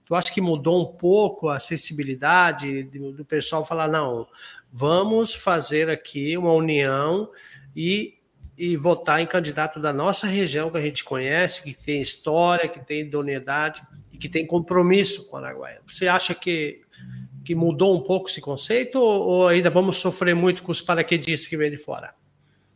[0.05, 4.27] tu acha que mudou um pouco a acessibilidade do, do pessoal falar, não,
[4.73, 7.31] vamos fazer aqui uma união
[7.77, 8.15] e,
[8.57, 12.85] e votar em candidato da nossa região que a gente conhece, que tem história, que
[12.85, 15.81] tem idoneidade e que tem compromisso com a Araguaia.
[15.87, 16.81] Você acha que,
[17.45, 21.49] que mudou um pouco esse conceito ou, ou ainda vamos sofrer muito com os paraquedistas
[21.49, 22.15] que vêm de fora?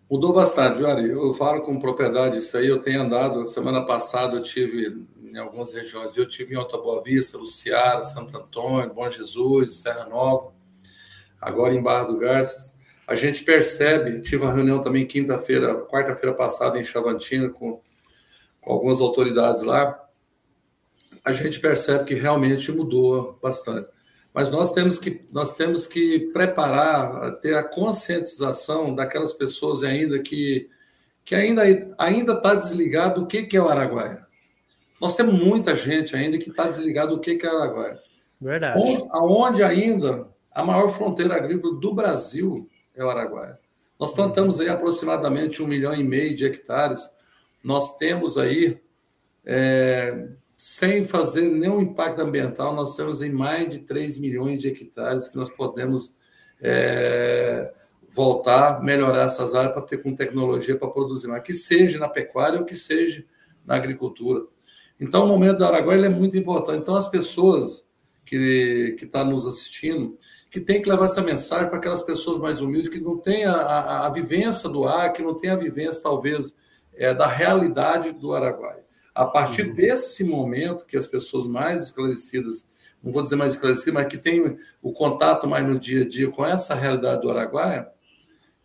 [0.08, 1.08] Mudou bastante, viu, Ari?
[1.08, 2.68] Eu falo com propriedade isso aí.
[2.68, 7.02] Eu tenho andado, semana passada eu tive em algumas regiões, eu tive em Alta Boa
[7.02, 10.52] Vista, Luciara, Santo Antônio, Bom Jesus, Serra Nova,
[11.40, 12.76] agora em Barra do Garças.
[13.06, 17.80] A gente percebe, tive uma reunião também quinta-feira, quarta-feira passada em Chavantina com,
[18.60, 20.02] com algumas autoridades lá.
[21.24, 23.88] A gente percebe que realmente mudou bastante
[24.36, 30.68] mas nós temos que nós temos que preparar, ter a conscientização daquelas pessoas ainda que
[31.24, 31.62] que ainda
[31.96, 34.26] ainda está desligado do que que é o Araguaia.
[35.00, 37.98] Nós temos muita gente ainda que está desligado do que que é o Araguaia.
[38.38, 38.78] Verdade.
[38.78, 43.58] Onde, aonde ainda a maior fronteira agrícola do Brasil é o Araguaia.
[44.00, 47.10] Nós plantamos aí aproximadamente um milhão e meio de hectares.
[47.62, 48.80] Nós temos aí
[49.44, 55.28] é, sem fazer nenhum impacto ambiental, nós temos em mais de 3 milhões de hectares
[55.28, 56.16] que nós podemos
[56.62, 57.74] é,
[58.10, 62.58] voltar, melhorar essas áreas para ter com tecnologia para produzir mais, que seja na pecuária
[62.58, 63.22] ou que seja
[63.62, 64.46] na agricultura.
[64.98, 66.80] Então, o momento do Araguaia é muito importante.
[66.80, 67.86] Então, as pessoas
[68.26, 70.18] que estão tá nos assistindo,
[70.56, 73.52] que tem que levar essa mensagem para aquelas pessoas mais humildes que não têm a,
[73.52, 76.56] a, a vivência do ar, que não têm a vivência, talvez,
[76.94, 78.82] é, da realidade do Araguaia.
[79.14, 79.74] A partir uhum.
[79.74, 82.70] desse momento que as pessoas mais esclarecidas,
[83.02, 86.30] não vou dizer mais esclarecidas, mas que têm o contato mais no dia a dia
[86.30, 87.88] com essa realidade do Araguaia,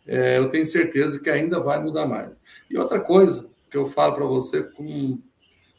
[0.06, 2.40] é, eu tenho certeza que ainda vai mudar mais.
[2.70, 5.20] E outra coisa que eu falo para você com,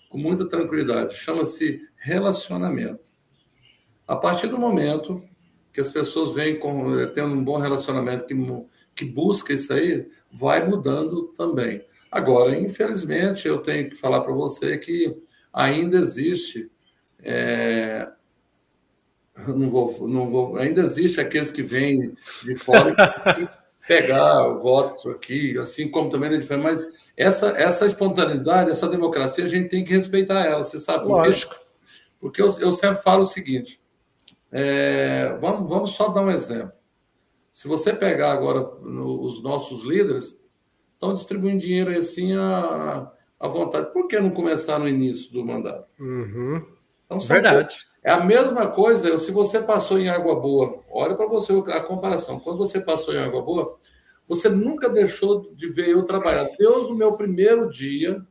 [0.10, 3.12] com muita tranquilidade, chama-se relacionamento.
[4.08, 5.23] A partir do momento
[5.73, 8.36] que as pessoas vêm com, é, tendo um bom relacionamento, que,
[8.95, 11.83] que busca isso aí, vai mudando também.
[12.12, 15.17] Agora, infelizmente, eu tenho que falar para você que
[15.51, 16.69] ainda existe.
[17.23, 18.07] É,
[19.47, 22.95] não vou, não vou, ainda existe aqueles que vêm de fora
[23.39, 23.47] e
[23.88, 29.43] pegar o voto aqui, assim como também é diferente, mas essa, essa espontaneidade, essa democracia,
[29.43, 31.55] a gente tem que respeitar ela, você sabe Lógico.
[32.19, 33.81] Porque eu, eu sempre falo o seguinte:
[34.56, 36.74] é, vamos, vamos só dar um exemplo.
[37.52, 40.39] Se você pegar agora no, os nossos líderes,
[40.94, 43.92] estão distribuindo dinheiro assim à, à vontade.
[43.92, 45.92] Por que não começar no início do mandato?
[46.00, 46.63] Uhum.
[47.06, 47.78] Então, Verdade.
[48.04, 50.82] É a mesma coisa se você passou em Água Boa.
[50.92, 52.39] Olha para você a comparação.
[52.39, 53.78] Quando você passou em Água Boa,
[54.28, 56.48] você nunca deixou de ver eu trabalhar.
[56.58, 58.22] Deus, no meu primeiro dia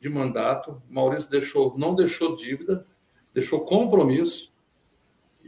[0.00, 2.86] de mandato, Maurício deixou, não deixou dívida,
[3.34, 4.52] deixou compromisso.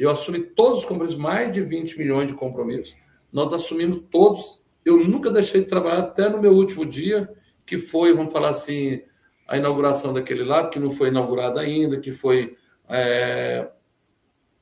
[0.00, 2.96] Eu assumi todos os compromissos, mais de 20 milhões de compromissos.
[3.32, 7.30] Nós assumimos todos eu nunca deixei de trabalhar até no meu último dia,
[7.66, 9.02] que foi, vamos falar assim,
[9.46, 12.56] a inauguração daquele lado, que não foi inaugurado ainda, que foi,
[12.88, 13.68] é,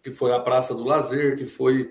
[0.02, 1.90] que foi a Praça do Lazer, que foi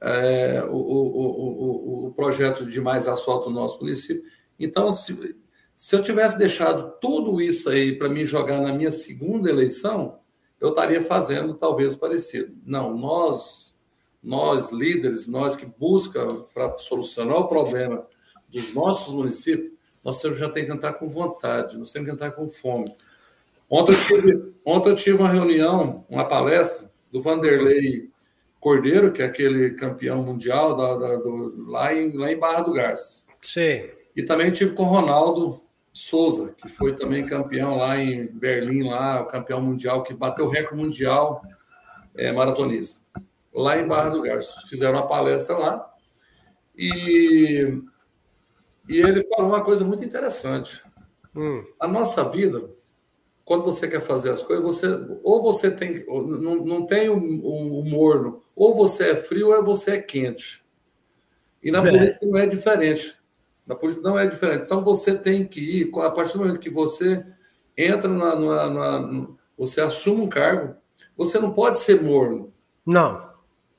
[0.00, 4.22] é, o, o, o, o, projeto de mais asfalto no nosso município.
[4.58, 5.36] Então, se,
[5.74, 10.18] se eu tivesse deixado tudo isso aí para me jogar na minha segunda eleição,
[10.60, 12.54] eu estaria fazendo talvez parecido.
[12.64, 13.76] Não, nós
[14.22, 18.04] nós líderes, nós que busca para solucionar o problema
[18.48, 19.70] dos nossos municípios,
[20.02, 22.92] nós temos já tem que entrar com vontade, nós temos que entrar com fome.
[23.70, 28.10] Ontem eu tive, ontem eu tive uma reunião, uma palestra do Vanderlei
[28.58, 32.72] Cordeiro, que é aquele campeão mundial da, da, do, lá, em, lá em Barra do
[32.72, 33.24] Garça.
[33.40, 33.88] Sim.
[34.16, 35.60] E também tive com o Ronaldo
[35.98, 40.50] Souza, que foi também campeão lá em Berlim, lá, o campeão mundial, que bateu o
[40.50, 41.42] recorde mundial
[42.14, 43.00] é, maratonista
[43.56, 44.68] lá em Barra do Garças.
[44.68, 45.90] Fizeram uma palestra lá
[46.76, 47.82] e,
[48.86, 50.82] e ele falou uma coisa muito interessante.
[51.34, 51.64] Hum.
[51.80, 52.68] A nossa vida,
[53.42, 54.86] quando você quer fazer as coisas, você
[55.22, 60.02] ou você tem não, não tem o morno, ou você é frio ou você é
[60.02, 60.62] quente.
[61.62, 61.90] E na é.
[61.90, 63.15] política não é diferente.
[63.66, 64.64] Na política não é diferente.
[64.64, 67.24] Então você tem que ir, a partir do momento que você
[67.76, 70.76] entra na, na, na você assume um cargo,
[71.16, 72.52] você não pode ser morno.
[72.84, 73.26] Não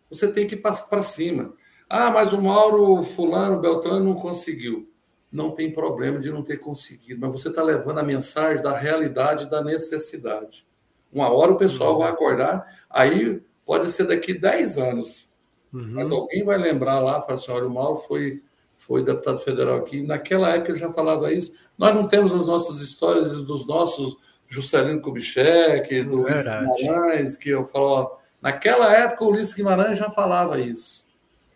[0.09, 1.53] você tem que ir para cima.
[1.89, 4.89] Ah, mas o Mauro, Fulano, Beltrano não conseguiu.
[5.31, 9.49] Não tem problema de não ter conseguido, mas você está levando a mensagem da realidade
[9.49, 10.65] da necessidade.
[11.11, 11.99] Uma hora o pessoal uhum.
[11.99, 15.29] vai acordar, aí pode ser daqui 10 anos,
[15.73, 15.91] uhum.
[15.93, 18.41] mas alguém vai lembrar lá, falar assim: olha, o Mauro foi,
[18.87, 21.53] foi deputado federal aqui, naquela época ele já falava isso.
[21.77, 26.47] Nós não temos as nossas histórias dos nossos Juscelino Kubitschek, do Ulisses
[26.77, 31.05] Guimarães, que eu falo, ó, naquela época o Ulisses Guimarães já falava isso.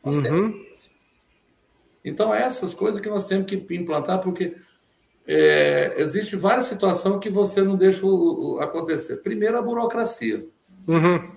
[0.03, 0.23] Nós uhum.
[0.23, 0.91] temos
[2.03, 4.57] Então, é essas coisas que nós temos que implantar, porque
[5.25, 9.17] é, existe várias situações que você não deixa o, o, acontecer.
[9.17, 10.45] Primeiro, a burocracia.
[10.87, 11.31] Uhum.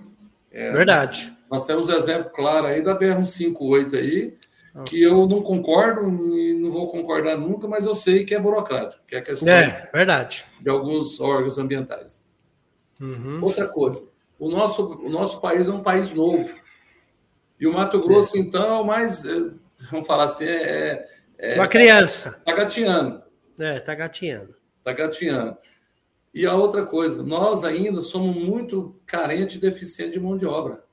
[0.51, 1.33] É, Verdade.
[1.49, 4.33] Nós temos um exemplo claro aí da BR-158 aí,
[4.83, 9.01] que eu não concordo e não vou concordar nunca, mas eu sei que é burocrático,
[9.07, 10.45] que é questão é, verdade.
[10.59, 12.21] de alguns órgãos ambientais.
[12.99, 13.39] Uhum.
[13.41, 14.07] Outra coisa,
[14.37, 16.53] o nosso, o nosso país é um país novo.
[17.59, 18.39] E o Mato Grosso, é.
[18.39, 19.49] então, é o mais, é,
[19.89, 21.07] vamos falar assim, é...
[21.37, 22.29] é Uma criança.
[22.29, 23.23] Está gatinhando.
[23.57, 24.55] É, está gatinhando.
[24.79, 25.57] Está gatinhando.
[26.33, 30.83] E a outra coisa, nós ainda somos muito carentes e deficientes de mão de obra.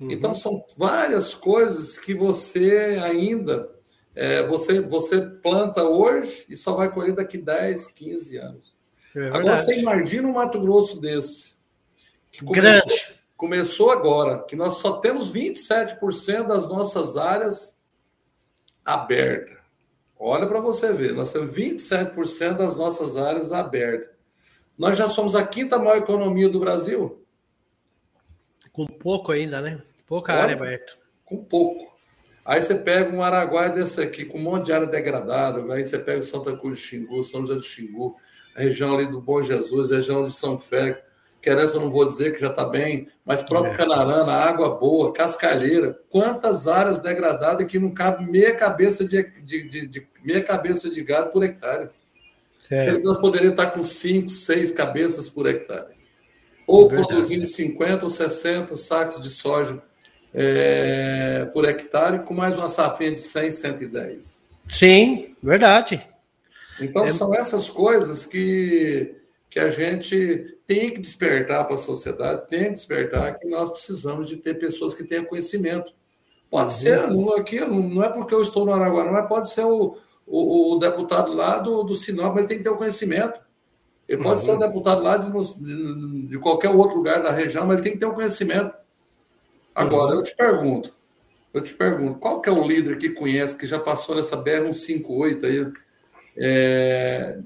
[0.00, 0.10] Uhum.
[0.10, 3.76] Então, são várias coisas que você ainda
[4.16, 8.74] é, você, você planta hoje e só vai colher daqui 10, 15 anos.
[9.14, 11.54] É agora, você imagina um Mato Grosso desse.
[12.32, 13.16] Que começou, Grande.
[13.36, 17.78] Começou agora, que nós só temos 27% das nossas áreas
[18.82, 19.58] abertas.
[20.18, 24.08] Olha para você ver, nós temos 27% das nossas áreas abertas.
[24.78, 27.22] Nós já somos a quinta maior economia do Brasil.
[28.76, 29.80] Com pouco ainda, né?
[30.06, 30.92] Pouca Olha, área aberta.
[31.24, 31.96] Com pouco.
[32.44, 35.98] Aí você pega um Araguaia desse aqui, com um monte de área degradada, aí você
[35.98, 38.14] pega Santa Cruz do Xingu, São José do Xingu,
[38.54, 41.00] a região ali do Bom Jesus, a região de São Félix,
[41.40, 43.76] Querência eu não vou dizer que já está bem, mas próprio é.
[43.78, 49.86] Canarana, água boa, Cascalheira, quantas áreas degradadas que não cabe meia cabeça de, de, de,
[49.86, 51.88] de meia cabeça de gado por hectare.
[52.60, 53.02] Certo.
[53.02, 55.95] Nós poderíamos estar com cinco, seis cabeças por hectare
[56.66, 57.08] ou Verdade.
[57.08, 59.82] produzindo 50 ou 60 sacos de soja
[60.34, 64.42] é, por hectare, com mais uma safra de 100, 110.
[64.68, 66.02] Sim, verdade.
[66.80, 67.06] Então, é...
[67.06, 69.14] são essas coisas que,
[69.48, 74.28] que a gente tem que despertar para a sociedade, tem que despertar que nós precisamos
[74.28, 75.92] de ter pessoas que tenham conhecimento.
[76.50, 76.70] Pode uhum.
[76.70, 76.98] ser,
[77.38, 81.32] aqui, não é porque eu estou no Araguaia, mas pode ser o, o, o deputado
[81.32, 83.40] lá do, do Sinop, mas ele tem que ter o conhecimento.
[84.08, 84.44] Ele pode uhum.
[84.44, 87.98] ser deputado lá de, de, de, qualquer outro lugar da região, mas ele tem que
[87.98, 88.72] ter um conhecimento.
[89.74, 90.18] Agora, uhum.
[90.18, 90.92] eu te pergunto,
[91.52, 95.44] eu te pergunto, qual que é o líder que conhece, que já passou nessa BR-158
[95.44, 95.72] aí,
[96.36, 97.38] é,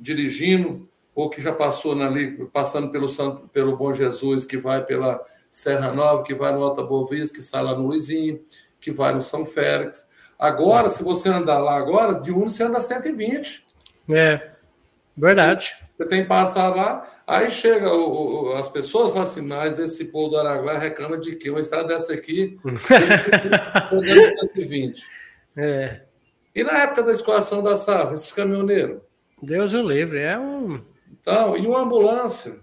[0.00, 5.24] dirigindo, ou que já passou ali, passando pelo, Santo, pelo Bom Jesus, que vai pela
[5.50, 8.40] Serra Nova, que vai no Alta Boa Vista, que sai lá no Luizinho,
[8.80, 10.08] que vai no São Félix.
[10.38, 13.64] Agora, se você andar lá agora, de um você anda 120.
[14.10, 14.50] É,
[15.20, 15.72] verdade.
[15.96, 20.06] Você tem que passar lá, aí chega o, o, as pessoas falam assim, mas esse
[20.06, 21.50] povo do Araguaia reclama de quê?
[21.50, 22.58] Uma estrada dessa aqui,
[24.54, 25.02] 120.
[25.56, 26.02] É.
[26.54, 29.00] E na época da escoação da safra, esses caminhoneiros?
[29.42, 30.82] Deus o livre, é um...
[31.10, 32.60] Então, e uma ambulância?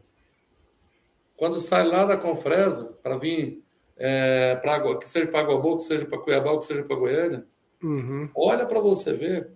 [1.35, 3.63] Quando sai lá da Confresa, para vir,
[3.95, 7.45] é, pra, que seja para Guabu, que seja para Cuiabá, que seja para Goiânia,
[7.83, 8.29] uhum.
[8.35, 9.51] olha para você ver.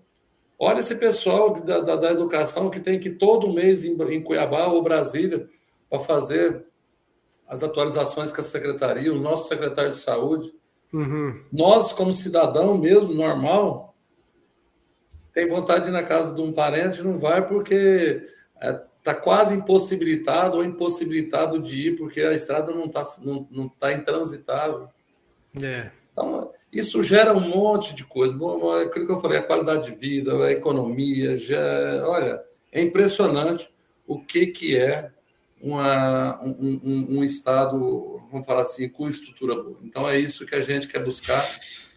[0.63, 4.67] Olha esse pessoal da, da, da, educação que tem que todo mês em, em Cuiabá
[4.67, 5.49] ou Brasília
[5.89, 6.63] para fazer
[7.47, 10.53] as atualizações com a secretaria, o nosso secretário de saúde.
[10.93, 11.43] Uhum.
[11.51, 13.95] Nós, como cidadão mesmo, normal,
[15.33, 19.15] tem vontade de ir na casa de um parente, não vai porque está é, tá
[19.15, 24.87] quase impossibilitado ou impossibilitado de ir porque a estrada não está não, não tá intransitável.
[25.59, 25.89] É.
[26.11, 28.33] Então, isso gera um monte de coisa.
[28.33, 31.59] Bom, é aquilo que eu falei, a qualidade de vida, a economia, já,
[32.07, 33.69] olha, é impressionante
[34.07, 35.11] o que, que é
[35.61, 39.77] uma, um, um, um, Estado, vamos falar assim, com estrutura boa.
[39.83, 41.45] Então é isso que a gente quer buscar.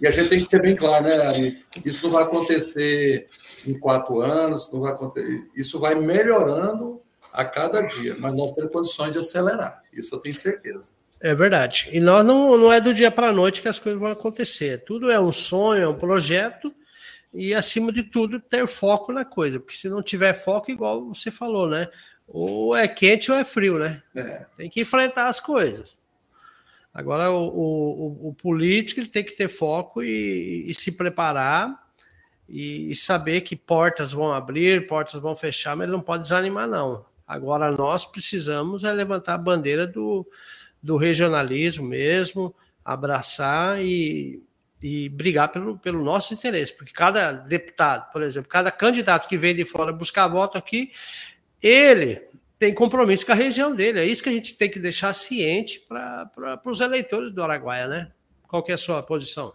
[0.01, 1.65] E a gente tem que ser bem claro, né, Ari?
[1.85, 3.27] Isso não vai acontecer
[3.67, 5.49] em quatro anos, não vai acontecer.
[5.57, 7.01] Isso vai melhorando
[7.33, 9.83] a cada dia, mas nós temos condições de acelerar.
[9.93, 10.93] Isso eu tenho certeza.
[11.25, 11.89] É verdade.
[11.91, 14.85] E nós não, não é do dia para a noite que as coisas vão acontecer.
[14.85, 16.71] Tudo é um sonho, é um projeto
[17.33, 19.59] e, acima de tudo, ter foco na coisa.
[19.59, 21.89] Porque se não tiver foco, igual você falou, né?
[22.29, 24.03] Ou é quente ou é frio, né?
[24.14, 24.45] É.
[24.55, 25.99] Tem que enfrentar as coisas.
[26.93, 31.75] Agora, o, o, o político ele tem que ter foco e, e se preparar
[32.47, 36.68] e, e, saber que portas vão abrir, portas vão fechar, mas ele não pode desanimar,
[36.68, 37.07] não.
[37.27, 40.29] Agora, nós precisamos é levantar a bandeira do,
[40.85, 42.55] do regionalismo mesmo,
[42.85, 44.43] abraçar e,
[44.82, 49.55] e brigar pelo, pelo nosso interesse, porque cada deputado, por exemplo, cada candidato que vem
[49.55, 50.93] de fora buscar voto aqui,
[51.62, 52.20] ele
[52.59, 53.99] tem compromisso com a região dele.
[53.99, 58.12] É isso que a gente tem que deixar ciente para os eleitores do Araguaia, né?
[58.47, 59.55] Qual que é a sua posição?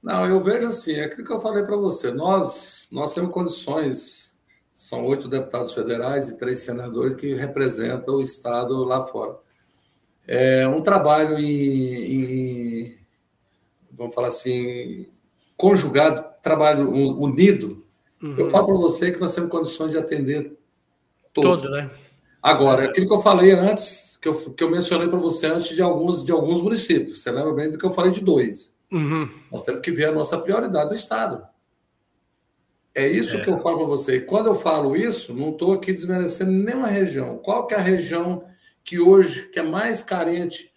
[0.00, 2.12] Não, eu vejo assim, é aquilo que eu falei para você.
[2.12, 4.38] Nós, nós temos condições,
[4.72, 9.44] são oito deputados federais e três senadores que representam o Estado lá fora.
[10.26, 12.98] É um trabalho em, em
[13.92, 15.06] vamos falar assim,
[15.56, 17.84] conjugado, trabalho unido.
[18.22, 18.34] Uhum.
[18.36, 20.56] Eu falo para você que nós temos condições de atender
[21.32, 21.62] todos.
[21.62, 21.90] Todos, né?
[22.42, 25.82] Agora, aquilo que eu falei antes, que eu, que eu mencionei para você antes de
[25.82, 28.74] alguns, de alguns municípios, você lembra bem do que eu falei de dois.
[28.92, 29.28] Uhum.
[29.50, 31.44] Nós temos que ver a nossa prioridade do Estado.
[32.94, 33.40] É isso é.
[33.40, 34.16] que eu falo para você.
[34.16, 37.36] E quando eu falo isso, não estou aqui desmerecendo nenhuma região.
[37.38, 38.44] Qual que é a região
[38.86, 40.72] que hoje que é mais carente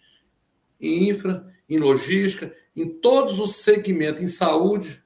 [0.80, 5.02] em infra, em logística, em todos os segmentos, em saúde?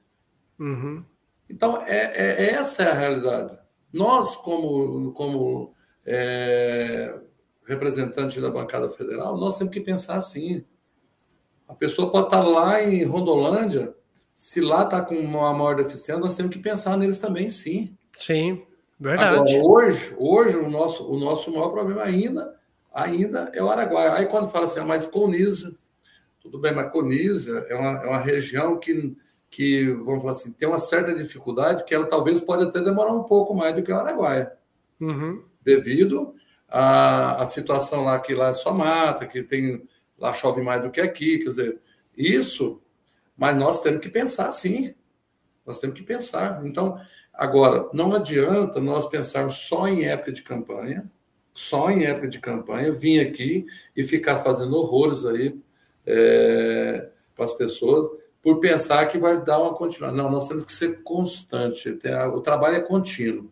[0.59, 1.05] Uhum.
[1.47, 3.57] Então, é, é, essa é a realidade.
[3.93, 7.17] Nós, como, como é,
[7.65, 10.65] representante da bancada federal, nós temos que pensar assim.
[11.67, 13.93] A pessoa pode estar lá em Rondolândia,
[14.33, 17.95] se lá está com uma maior deficiência, nós temos que pensar neles também, sim.
[18.17, 18.65] Sim,
[18.99, 19.55] verdade.
[19.55, 22.55] Agora, hoje, hoje o, nosso, o nosso maior problema ainda,
[22.95, 24.13] ainda é o Araguaia.
[24.13, 25.75] Aí quando fala assim, ah, mas Conisa,
[26.39, 29.15] tudo bem, mas Conisa é uma, é uma região que,
[29.49, 33.23] que, vamos falar assim, tem uma certa dificuldade que ela talvez pode até demorar um
[33.23, 34.53] pouco mais do que o Araguaia.
[35.01, 35.43] Uhum.
[35.61, 36.33] Devido
[36.69, 39.85] à, à situação lá que lá é só mata, que tem
[40.17, 41.81] lá chove mais do que aqui, quer dizer,
[42.15, 42.81] isso,
[43.35, 44.95] mas nós temos que pensar sim,
[45.65, 46.65] nós temos que pensar.
[46.65, 46.97] Então,
[47.33, 51.11] agora, não adianta nós pensarmos só em época de campanha,
[51.55, 55.57] só em época de campanha, vir aqui e ficar fazendo horrores aí
[56.05, 58.05] é, para as pessoas,
[58.43, 60.21] por pensar que vai dar uma continuidade.
[60.21, 61.97] Não, nós temos que ser constante,
[62.33, 63.49] o trabalho é contínuo.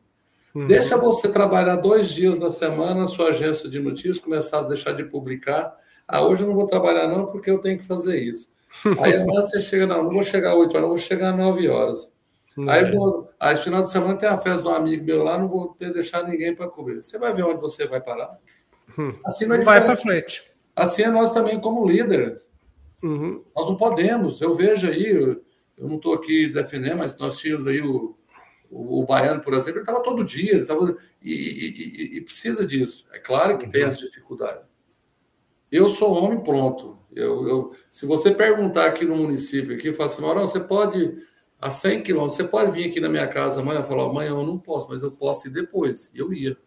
[0.54, 0.68] Uhum.
[0.68, 4.92] Deixa você trabalhar dois dias na semana na sua agência de notícias, começar a deixar
[4.92, 5.76] de publicar,
[6.08, 8.52] ah, hoje eu não vou trabalhar não porque eu tenho que fazer isso.
[9.02, 11.70] Aí amanhã você chega, não, não vou chegar às 8 horas, vou chegar às 9
[11.70, 12.13] horas.
[12.56, 12.92] Não aí, é.
[12.92, 15.70] vou, aí, final de semana tem a festa de um amigo meu lá, não vou
[15.70, 17.04] ter deixar ninguém para cobrir.
[17.04, 18.38] Você vai ver onde você vai parar.
[18.98, 19.14] Hum.
[19.26, 20.52] Assim não é vai para frente.
[20.76, 22.50] Assim é nós também como líderes.
[23.02, 23.44] Uhum.
[23.56, 24.40] Nós não podemos.
[24.42, 25.42] Eu vejo aí, eu,
[25.78, 28.16] eu não estou aqui defendendo, mas nós tínhamos aí o,
[28.72, 32.66] o, o Baiano, por exemplo, ele estava todo dia, ele tava, e, e, e, precisa
[32.66, 33.06] disso.
[33.12, 33.72] É claro que uhum.
[33.72, 34.64] tem as dificuldades.
[35.72, 36.98] Eu sou homem pronto.
[37.12, 41.18] Eu, eu, se você perguntar aqui no município, aqui, fala assim, Maurão, você pode,
[41.64, 44.46] a 100 quilômetros, você pode vir aqui na minha casa amanhã e falar, amanhã eu
[44.46, 46.12] não posso, mas eu posso ir depois.
[46.14, 46.58] Eu ia.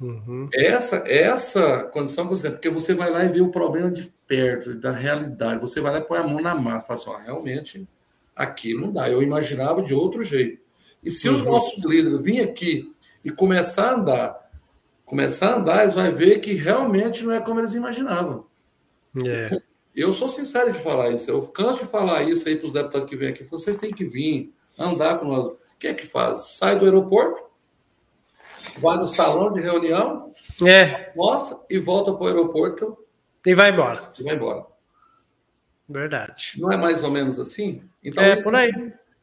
[0.00, 0.48] Uhum.
[0.52, 4.90] Essa, essa condição você porque você vai lá e vê o problema de perto, da
[4.90, 5.60] realidade.
[5.60, 7.88] Você vai lá e põe a mão na massa, fala assim, ó, realmente
[8.34, 9.08] aqui não dá.
[9.08, 10.60] Eu imaginava de outro jeito.
[11.02, 11.34] E se uhum.
[11.34, 12.92] os nossos líderes virem aqui
[13.24, 14.44] e começar a andar
[15.04, 18.46] começar a andar, eles vão ver que realmente não é como eles imaginavam.
[19.26, 19.50] É.
[19.94, 21.30] Eu sou sincero de falar isso.
[21.30, 23.44] Eu canso de falar isso aí para os deputados que vêm aqui.
[23.44, 25.46] Vocês têm que vir andar com nós.
[25.46, 26.56] O que é que faz?
[26.56, 27.44] Sai do aeroporto,
[28.78, 30.32] vai no salão de reunião,
[30.66, 31.12] é.
[31.14, 32.98] nossa, e volta para o aeroporto.
[33.46, 34.00] E vai embora.
[34.18, 34.66] E vai embora.
[35.88, 36.52] Verdade.
[36.58, 37.82] Não é mais ou menos assim?
[38.02, 38.72] Então, é, por aí.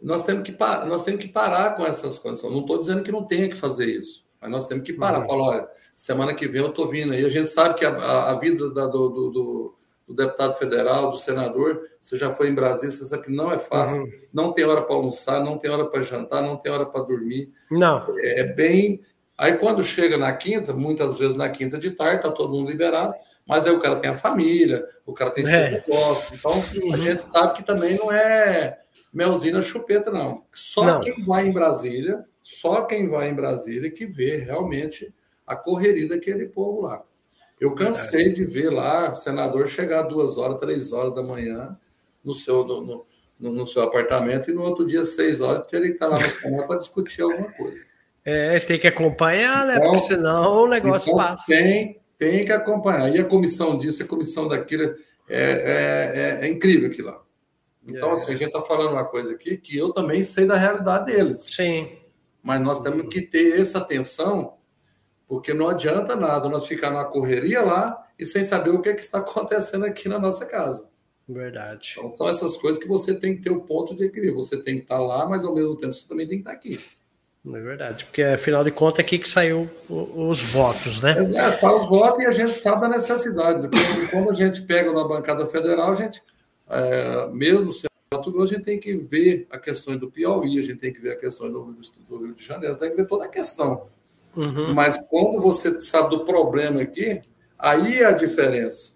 [0.02, 2.52] Nós temos, que, nós temos que parar com essas condições.
[2.52, 4.26] Não estou dizendo que não tenha que fazer isso.
[4.40, 5.26] Mas nós temos que parar, uhum.
[5.26, 7.24] falar, olha, semana que vem eu estou vindo aí.
[7.26, 9.76] A gente sabe que a, a, a vida da, do, do, do,
[10.12, 13.58] do, deputado federal, do senador, você já foi em Brasília, você sabe que não é
[13.58, 14.02] fácil.
[14.02, 14.12] Uhum.
[14.34, 17.52] Não tem hora para almoçar, não tem hora para jantar, não tem hora para dormir.
[17.70, 18.06] Não.
[18.20, 19.02] É, é bem.
[19.38, 23.14] Aí quando chega na quinta, muitas vezes na quinta de tarde, está todo mundo liberado,
[23.48, 25.72] mas aí o cara tem a família, o cara tem seus é.
[25.72, 26.38] negócios.
[26.40, 26.94] Então uhum.
[26.94, 28.80] a gente sabe que também não é
[29.14, 30.44] melzinha chupeta, não.
[30.54, 31.02] Só não.
[31.02, 35.14] quem vai em Brasília só quem vai em Brasília que vê realmente
[35.46, 37.04] a correria daquele povo lá.
[37.62, 41.78] Eu cansei de ver lá senador chegar duas horas, três horas da manhã
[42.24, 43.06] no seu, no,
[43.40, 46.28] no, no seu apartamento e no outro dia, seis horas, teria que estar lá no
[46.28, 47.86] Senado para discutir alguma coisa.
[48.26, 49.76] É, tem que acompanhar, né?
[49.76, 51.46] Então, Porque senão o negócio então passa.
[51.46, 53.16] Tem, tem que acompanhar.
[53.16, 54.96] E a comissão disso, a comissão daquilo, é,
[55.30, 57.22] é, é, é incrível aquilo lá.
[57.88, 58.14] Então, é.
[58.14, 61.46] assim, a gente está falando uma coisa aqui que eu também sei da realidade deles.
[61.46, 61.96] Sim.
[62.42, 64.56] Mas nós temos que ter essa atenção,
[65.32, 68.94] porque não adianta nada nós ficar na correria lá e sem saber o que, é
[68.94, 70.90] que está acontecendo aqui na nossa casa.
[71.26, 71.94] Verdade.
[71.98, 74.36] Então, são essas coisas que você tem que ter o ponto de equilíbrio.
[74.42, 76.78] Você tem que estar lá, mas ao mesmo tempo você também tem que estar aqui.
[77.48, 81.16] É verdade, porque afinal de contas é aqui que saiu os votos, né?
[81.34, 83.70] É, sai os votos e a gente sabe a necessidade.
[83.70, 86.22] Porque quando a gente pega na bancada federal, a gente,
[86.70, 90.62] é, mesmo sendo Mato Grosso, a gente tem que ver a questão do Piauí, a
[90.62, 91.74] gente tem que ver a questão do,
[92.10, 93.88] do Rio de Janeiro, tem que ver toda a questão.
[94.36, 94.74] Uhum.
[94.74, 97.22] Mas quando você sabe do problema aqui,
[97.58, 98.96] aí é a diferença.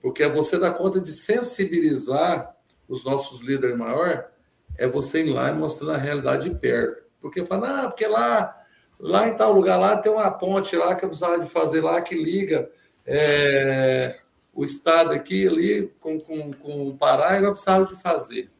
[0.00, 2.54] Porque é você dá conta de sensibilizar
[2.88, 4.28] os nossos líderes maior,
[4.76, 7.04] é você ir lá e mostrar a realidade de perto.
[7.20, 8.56] Porque fala, ah, porque lá,
[8.98, 12.00] lá em tal lugar lá tem uma ponte lá que eu precisava de fazer lá
[12.00, 12.70] que liga
[13.06, 14.16] é,
[14.54, 18.50] o estado aqui ali com, com, com o Pará e eu precisava de fazer.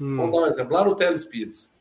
[0.00, 0.16] Hum.
[0.16, 1.72] Vamos dar um exemplo, lá no Telespires.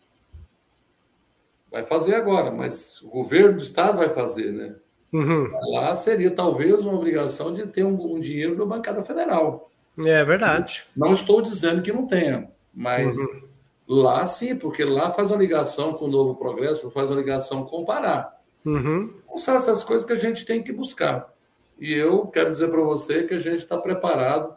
[1.77, 4.75] Vai fazer agora, mas o governo do estado vai fazer, né?
[5.13, 5.47] Uhum.
[5.73, 9.69] Lá seria talvez uma obrigação de ter um, um dinheiro da bancada federal.
[10.03, 10.85] É verdade.
[10.95, 13.41] Não estou dizendo que não tenha, mas uhum.
[13.87, 17.83] lá sim, porque lá faz uma ligação com o Novo Progresso, faz uma ligação com
[17.83, 18.35] o Pará.
[18.65, 19.13] Uhum.
[19.25, 21.31] Então, são essas coisas que a gente tem que buscar.
[21.79, 24.51] E eu quero dizer para você que a gente está preparado,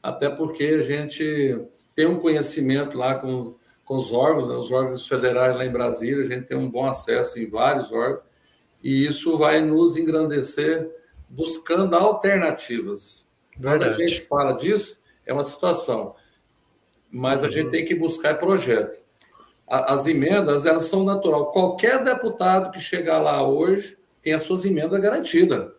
[0.00, 1.60] até porque a gente
[1.96, 3.56] tem um conhecimento lá com,
[3.88, 6.86] com os órgãos, né, os órgãos federais lá em Brasília, a gente tem um bom
[6.86, 8.22] acesso em vários órgãos,
[8.84, 10.94] e isso vai nos engrandecer
[11.26, 13.26] buscando alternativas.
[13.56, 13.78] Verdade.
[13.78, 16.14] Quando a gente fala disso, é uma situação,
[17.10, 19.00] mas a gente tem que buscar projeto.
[19.66, 21.50] As emendas, elas são natural.
[21.50, 25.72] Qualquer deputado que chegar lá hoje tem as suas emendas garantidas.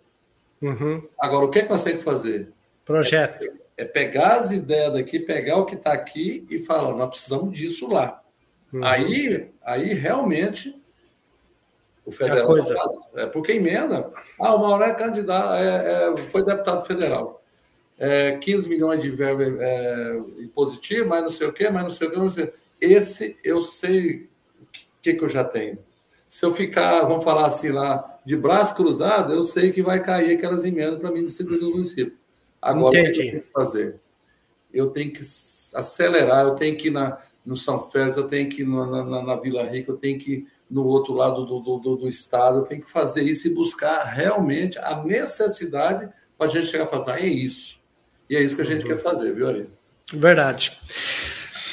[0.59, 1.07] Uhum.
[1.19, 2.51] Agora, o que, é que nós temos que fazer?
[2.83, 3.43] Projeto.
[3.43, 7.57] É, é pegar as ideias daqui, pegar o que está aqui e falar, nós precisamos
[7.57, 8.21] disso lá.
[8.73, 8.83] Uhum.
[8.83, 10.77] Aí, aí realmente
[12.05, 12.75] o federal coisa.
[13.15, 14.11] É porque emenda.
[14.37, 17.41] Ah, o Mauro é candidato, é, é, foi deputado federal.
[17.97, 22.07] É, 15 milhões de verba é, impositivo, mas não sei o quê, mas não sei
[22.07, 22.53] o quê, não sei.
[22.81, 24.29] Esse eu sei
[24.61, 24.67] o
[25.01, 25.79] que, que eu já tenho.
[26.27, 30.35] Se eu ficar, vamos falar assim lá, de braço cruzado, eu sei que vai cair
[30.35, 32.18] aquelas emendas para mim distribuir no município.
[32.61, 33.09] Agora, Entendi.
[33.09, 33.95] o que eu tenho que fazer?
[34.73, 38.61] Eu tenho que acelerar, eu tenho que ir na, no São Félix, eu tenho que
[38.61, 41.95] ir na, na, na Vila Rica, eu tenho que ir no outro lado do, do,
[41.95, 46.07] do, estado, tem que fazer isso e buscar realmente a necessidade
[46.37, 47.79] para a gente chegar a fazer, ah, é isso.
[48.29, 48.89] E é isso que a gente uhum.
[48.89, 49.69] quer fazer, viu, Ari?
[50.13, 50.71] Verdade.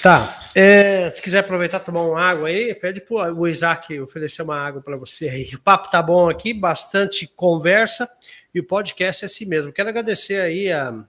[0.02, 0.40] Tá.
[0.54, 4.80] É, se quiser aproveitar tomar uma água aí, pede para o Isaac oferecer uma água
[4.80, 5.50] para você aí.
[5.54, 8.08] O papo tá bom aqui, bastante conversa
[8.56, 9.72] e o podcast é assim mesmo.
[9.72, 11.04] Quero agradecer aí a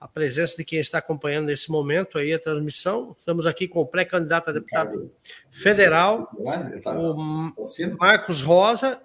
[0.00, 3.14] a presença de quem está acompanhando nesse momento aí a transmissão.
[3.18, 5.12] Estamos aqui com o pré-candidato a deputado
[5.50, 7.52] federal, o
[7.98, 9.02] Marcos Rosa,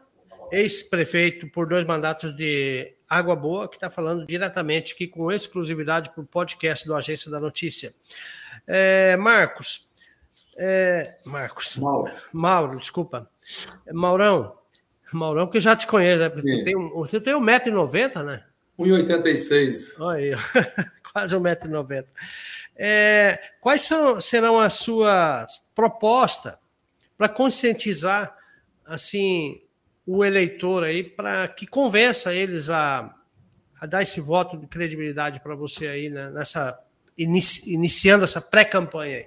[0.53, 6.21] ex-prefeito por dois mandatos de Água Boa, que está falando diretamente aqui com exclusividade para
[6.21, 7.93] o podcast do Agência da Notícia.
[8.65, 9.89] É, Marcos,
[10.57, 12.11] é, Marcos, Mauro.
[12.31, 13.29] Mauro, desculpa.
[13.91, 14.57] Maurão,
[15.13, 16.29] Maurão, que eu já te conheço, né?
[16.29, 18.43] Você tem, você tem 1,90m, né?
[18.77, 19.95] 1,86.
[19.99, 20.31] Olha aí,
[21.13, 22.05] quase 1,90m.
[22.75, 26.53] É, quais são, serão as suas propostas
[27.17, 28.35] para conscientizar
[28.85, 29.61] assim
[30.05, 33.15] o eleitor aí para que convença eles a,
[33.79, 36.77] a, dar esse voto de credibilidade para você aí né, nessa
[37.17, 39.25] inici, iniciando essa pré-campanha aí?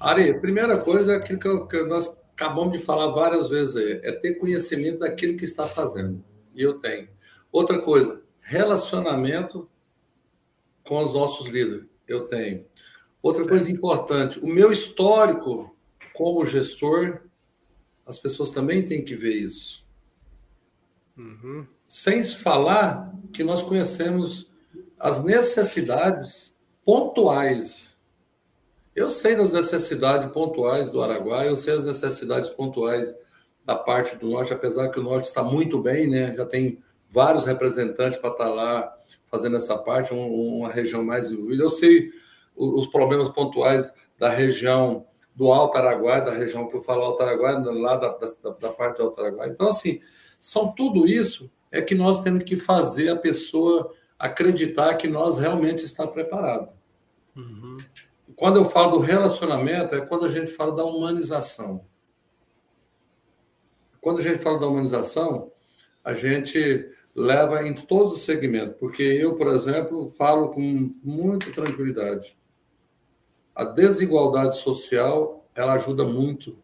[0.00, 4.34] Ari, primeira coisa é aquilo que, nós acabamos de falar várias vezes aí, é ter
[4.34, 6.22] conhecimento daquilo que está fazendo.
[6.54, 7.08] E eu tenho.
[7.50, 9.68] Outra coisa, relacionamento
[10.82, 11.86] com os nossos líderes.
[12.06, 12.66] Eu tenho.
[13.22, 15.74] Outra coisa importante, o meu histórico
[16.12, 17.22] como gestor,
[18.06, 19.84] as pessoas também têm que ver isso.
[21.16, 21.66] Uhum.
[21.88, 24.50] Sem falar que nós conhecemos
[24.98, 27.93] as necessidades pontuais.
[28.94, 33.14] Eu sei das necessidades pontuais do Araguaia, eu sei as necessidades pontuais
[33.64, 36.34] da parte do norte, apesar que o norte está muito bem, né?
[36.36, 36.78] Já tem
[37.10, 38.94] vários representantes para estar lá
[39.26, 41.62] fazendo essa parte, um, uma região mais envolvida.
[41.62, 42.10] Eu sei
[42.54, 47.58] os problemas pontuais da região do Alto Araguaia, da região que eu falo Alto Araguaia,
[47.58, 49.50] lá da, da, da parte do Alto Araguaia.
[49.50, 49.98] Então, assim,
[50.38, 55.84] são tudo isso é que nós temos que fazer a pessoa acreditar que nós realmente
[55.84, 56.68] está preparado.
[57.36, 57.76] Uhum.
[58.44, 61.86] Quando eu falo do relacionamento, é quando a gente fala da humanização.
[64.02, 65.50] Quando a gente fala da humanização,
[66.04, 66.86] a gente
[67.16, 72.36] leva em todos os segmentos, porque eu, por exemplo, falo com muita tranquilidade.
[73.54, 76.58] A desigualdade social, ela ajuda muito,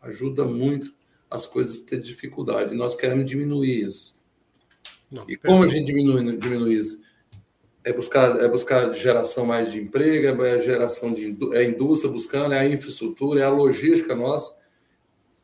[0.00, 0.90] ajuda muito
[1.30, 2.74] as coisas a ter dificuldade.
[2.74, 4.16] Nós queremos diminuir isso.
[5.10, 7.02] Não, e como a gente diminui, diminui isso?
[7.82, 12.58] É buscar, é buscar geração mais de emprego, é geração de é indústria buscando, é
[12.58, 14.58] a infraestrutura, é a logística nossa.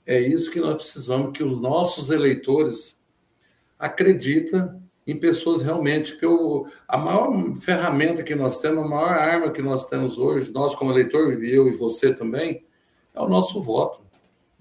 [0.04, 3.00] É isso que nós precisamos que os nossos eleitores
[3.78, 9.50] acredita em pessoas realmente que eu, a maior ferramenta que nós temos, a maior arma
[9.50, 12.64] que nós temos hoje, nós como eleitor, eu e você também,
[13.14, 14.00] é o nosso voto.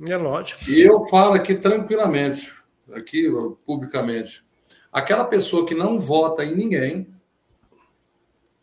[0.08, 0.70] É lógico.
[0.70, 2.54] E eu falo aqui tranquilamente,
[2.94, 3.28] aqui
[3.66, 4.44] publicamente,
[4.92, 7.08] aquela pessoa que não vota em ninguém,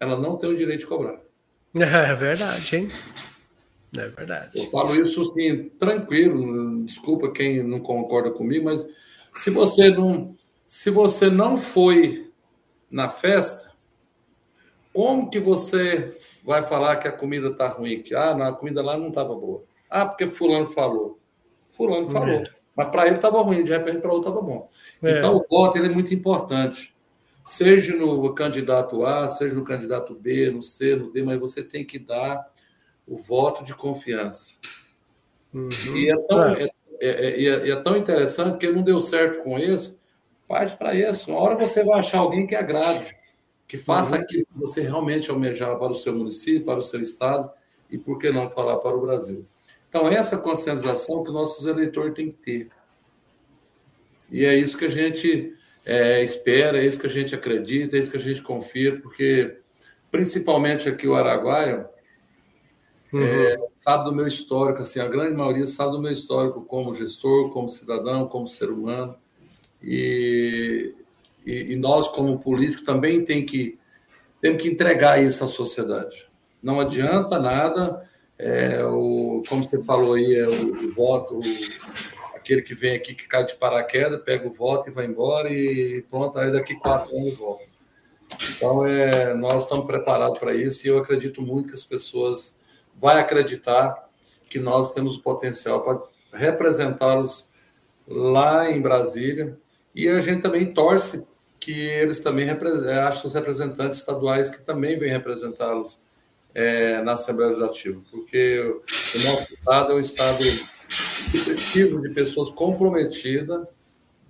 [0.03, 1.21] ela não tem o direito de cobrar.
[1.75, 2.89] É verdade, hein?
[3.97, 4.51] É verdade.
[4.57, 6.85] Eu falo isso assim, tranquilo.
[6.85, 8.87] Desculpa quem não concorda comigo, mas
[9.35, 10.37] se você não,
[10.67, 12.31] se você não foi
[12.91, 13.73] na festa,
[14.93, 18.03] como que você vai falar que a comida está ruim?
[18.03, 19.63] Que ah, não, a comida lá não estava boa.
[19.89, 21.19] Ah, porque fulano falou.
[21.71, 22.29] Fulano falou.
[22.29, 22.45] É.
[22.77, 24.69] Mas para ele estava ruim, de repente para outro estava bom.
[25.03, 25.19] É.
[25.19, 26.93] Então o voto ele é muito importante.
[27.45, 31.84] Seja no candidato A, seja no candidato B, no C, no D, mas você tem
[31.84, 32.51] que dar
[33.07, 34.57] o voto de confiança.
[35.53, 35.68] Uhum.
[35.97, 36.70] E é tão, é.
[37.01, 39.99] É, é, é, é, tão interessante porque não deu certo com esse,
[40.47, 41.28] parte para esse.
[41.28, 43.12] Uma hora você vai achar alguém que agrade,
[43.66, 44.22] que faça uhum.
[44.22, 47.51] aquilo que você realmente almejava para o seu município, para o seu estado
[47.90, 49.45] e, por que não, falar para o Brasil.
[49.88, 52.68] Então, essa conscientização que nossos eleitores têm que ter.
[54.30, 55.55] E é isso que a gente
[55.85, 59.59] é, espera, é isso que a gente acredita, é isso que a gente confia, porque,
[60.11, 61.89] principalmente aqui o Araguaia,
[63.12, 63.22] uhum.
[63.22, 67.51] é, sabe do meu histórico, assim, a grande maioria sabe do meu histórico como gestor,
[67.51, 69.16] como cidadão, como ser humano.
[69.83, 70.95] E,
[71.45, 73.78] e, e nós, como políticos, também tem que,
[74.41, 76.26] temos que entregar isso à sociedade.
[76.62, 78.09] Não adianta nada
[78.39, 81.41] é, o, como você falou aí, é o, o voto, o,
[82.43, 86.05] aquele que vem aqui que cai de paraquedas, pega o voto e vai embora e
[86.11, 87.64] pronto, aí daqui quatro anos volta.
[88.51, 92.59] Então, é, nós estamos preparados para isso e eu acredito muito que as pessoas
[92.99, 94.09] vão acreditar
[94.51, 97.49] que nós temos o potencial para representá-los
[98.07, 99.57] lá em Brasília
[99.95, 101.24] e a gente também torce
[101.61, 106.01] que eles também acham os representantes estaduais que também vêm representá-los
[106.55, 110.45] é, na Assembleia Legislativa, porque o nosso Estado é um Estado
[111.33, 113.66] que precisa de pessoas comprometidas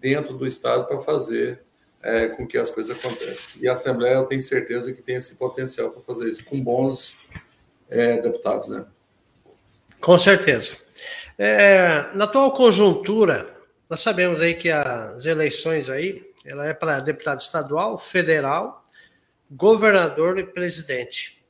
[0.00, 1.60] dentro do Estado para fazer
[2.00, 3.60] é, com que as coisas aconteçam.
[3.60, 7.28] E a Assembleia, eu tenho certeza que tem esse potencial para fazer isso, com bons
[7.90, 8.84] é, deputados, né?
[10.00, 10.76] Com certeza.
[11.36, 13.52] É, na atual conjuntura,
[13.90, 18.86] nós sabemos aí que as eleições aí, ela é para deputado estadual, federal,
[19.50, 21.44] governador e presidente.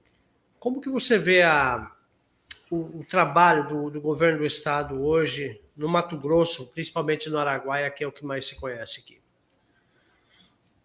[0.59, 1.92] Como que você vê a,
[2.73, 7.91] o, o trabalho do, do, governo do estado hoje no Mato Grosso, principalmente no Araguaia,
[7.91, 9.21] que é o que mais se conhece aqui?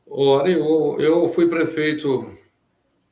[0.05, 2.37] Olha, eu, eu fui prefeito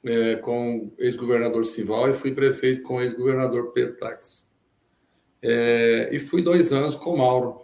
[0.04, 4.46] é, com ex-governador Sival e fui prefeito com ex-governador Pedro Tax.
[5.42, 7.62] É, e fui dois anos com o Mauro.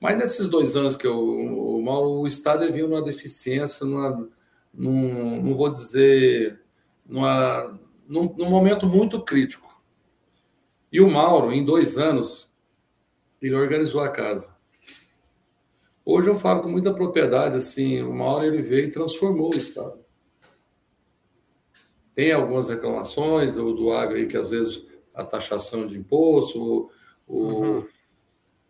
[0.00, 4.28] Mas nesses dois anos que eu, o Mauro, o Estado viu uma deficiência, numa,
[4.72, 6.58] num, não vou dizer,
[7.06, 9.63] numa, num, num momento muito crítico.
[10.94, 12.48] E o Mauro, em dois anos,
[13.42, 14.56] ele organizou a casa.
[16.04, 19.98] Hoje eu falo com muita propriedade, assim, o Mauro ele veio e transformou o Estado.
[22.14, 26.88] Tem algumas reclamações do, do agro aí, que às vezes a taxação de imposto,
[27.26, 27.78] o, uhum.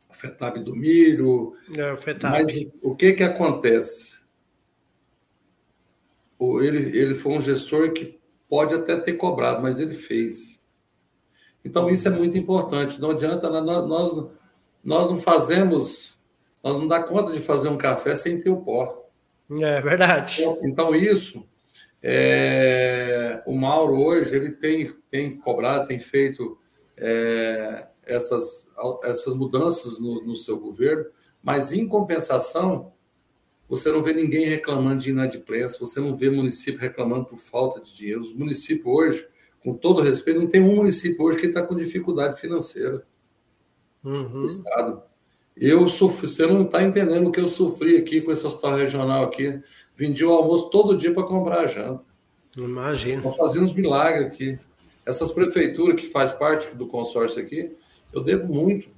[0.08, 1.52] o FETAB do milho.
[1.76, 2.32] É, o FETAB.
[2.32, 4.24] Mas o que que acontece?
[6.38, 8.18] O, ele, ele foi um gestor que
[8.48, 10.53] pode até ter cobrado, mas ele fez.
[11.64, 13.00] Então, isso é muito importante.
[13.00, 14.26] Não adianta, nós, nós,
[14.84, 16.20] nós não fazemos,
[16.62, 19.08] nós não dá conta de fazer um café sem ter o pó.
[19.50, 20.42] É verdade.
[20.62, 21.46] Então, isso,
[22.02, 26.58] é, o Mauro hoje, ele tem, tem cobrado, tem feito
[26.96, 28.68] é, essas,
[29.04, 31.06] essas mudanças no, no seu governo,
[31.42, 32.92] mas, em compensação,
[33.68, 37.94] você não vê ninguém reclamando de inadimplência, você não vê município reclamando por falta de
[37.94, 38.20] dinheiro.
[38.20, 39.28] Os municípios hoje,
[39.64, 43.02] com todo respeito, não tem um município hoje que está com dificuldade financeira.
[44.04, 44.44] Uhum.
[44.44, 45.02] Estado.
[45.56, 49.24] Eu sofri, você não está entendendo o que eu sofri aqui com esse hospital regional
[49.24, 49.58] aqui.
[49.96, 52.04] Vendi o almoço todo dia para comprar a janta.
[52.56, 53.22] Imagina.
[53.22, 54.58] Nós fazíamos milagre aqui.
[55.06, 57.74] Essas prefeituras que faz parte do consórcio aqui,
[58.12, 58.88] eu devo muito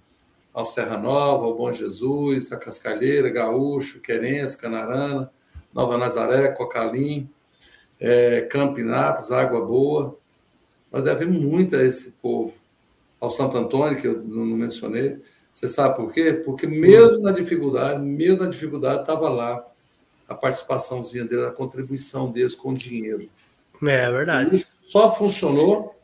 [0.53, 5.31] ao Serra Nova, ao Bom Jesus, a Cascalheira, Gaúcho, Querência, Canarana,
[5.73, 7.29] Nova Nazaré, Cocalim,
[8.01, 10.19] é, Campinápolis, Água Boa.
[10.93, 12.55] Nós devemos muito a esse povo.
[13.21, 15.19] Ao Santo Antônio, que eu não mencionei.
[15.51, 16.33] Você sabe por quê?
[16.33, 19.65] Porque mesmo na dificuldade, mesmo na dificuldade, estava lá
[20.29, 23.29] a participaçãozinha deles, a contribuição deles com dinheiro.
[23.83, 24.57] É, é verdade.
[24.57, 25.95] E só funcionou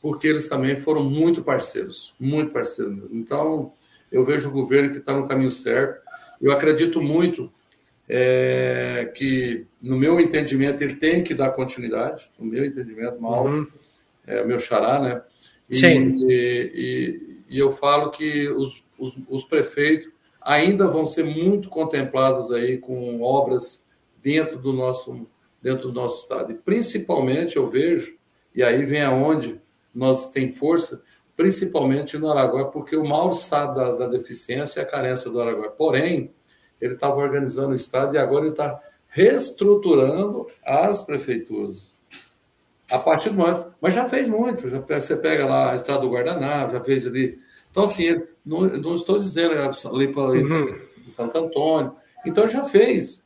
[0.00, 3.08] porque eles também foram muito parceiros, muito parceiros.
[3.10, 3.72] Então,
[4.12, 6.00] eu vejo o governo que está no caminho certo.
[6.40, 7.50] Eu acredito muito
[8.08, 13.66] é, que, no meu entendimento, ele tem que dar continuidade, no meu entendimento, mal, uhum.
[14.26, 15.22] É o meu xará, né?
[15.68, 16.26] E, Sim.
[16.28, 20.10] E, e, e eu falo que os, os, os, prefeitos
[20.40, 23.84] ainda vão ser muito contemplados aí com obras
[24.22, 25.26] dentro do nosso
[25.62, 26.52] dentro do nosso estado.
[26.52, 28.18] E principalmente eu vejo
[28.54, 29.58] E aí vem aonde
[29.94, 31.02] nós tem força,
[31.34, 35.70] principalmente no Araguaia, porque o Mauro sabe da, da deficiência e a carência do Araguaia.
[35.70, 36.30] Porém,
[36.80, 41.96] ele estava organizando o Estado e agora ele está reestruturando as prefeituras.
[42.94, 43.72] A partir do momento.
[43.80, 44.68] Mas já fez muito.
[44.68, 47.38] Já, você pega lá a Estrada do Guardanapo, já fez ali.
[47.70, 50.80] Então, assim, não, não estou dizendo ali para uhum.
[51.08, 51.94] Santo Antônio.
[52.24, 53.22] Então, já fez.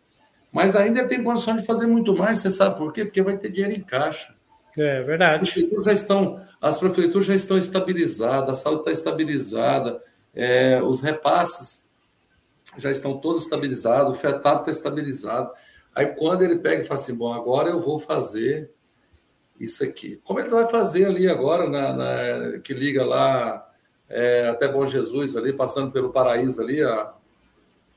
[0.52, 2.38] Mas ainda tem condições de fazer muito mais.
[2.38, 3.04] Você sabe por quê?
[3.04, 4.34] Porque vai ter dinheiro em caixa.
[4.78, 5.42] É verdade.
[5.42, 10.00] As prefeituras já estão, as prefeituras já estão estabilizadas, a saúde está estabilizada,
[10.34, 11.84] é, os repasses
[12.76, 15.50] já estão todos estabilizados, o FETAB está estabilizado.
[15.94, 18.70] Aí quando ele pega e fala assim, bom, agora eu vou fazer
[19.58, 20.20] isso aqui.
[20.24, 23.68] Como ele vai fazer ali agora, na, na que liga lá
[24.08, 26.80] é, até Bom Jesus ali, passando pelo Paraíso ali,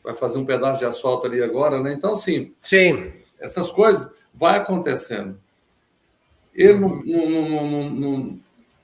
[0.03, 1.93] vai fazer um pedaço de asfalto ali agora, né?
[1.93, 3.11] Então, assim, Sim.
[3.39, 5.39] essas coisas vai acontecendo.
[6.53, 8.39] Ele não, não, não, não,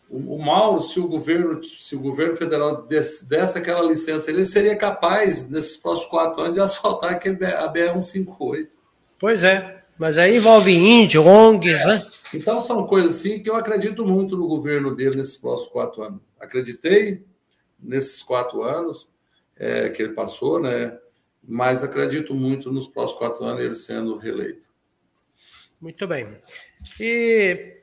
[0.10, 4.76] o Mauro, se o governo, se o governo federal desse, desse aquela licença, ele seria
[4.76, 8.70] capaz, nesses próximos quatro anos, de asfaltar aquele, a BR-158.
[9.20, 11.86] Pois é, mas aí envolve índio, ONGs, é.
[11.86, 12.02] né?
[12.34, 16.22] Então são coisas assim que eu acredito muito no governo dele nesses próximos quatro anos.
[16.40, 17.26] Acreditei
[17.80, 19.10] nesses quatro anos
[19.56, 20.98] é, que ele passou, né?
[21.42, 24.68] Mas acredito muito nos próximos quatro anos ele sendo reeleito.
[25.80, 26.38] Muito bem.
[27.00, 27.78] E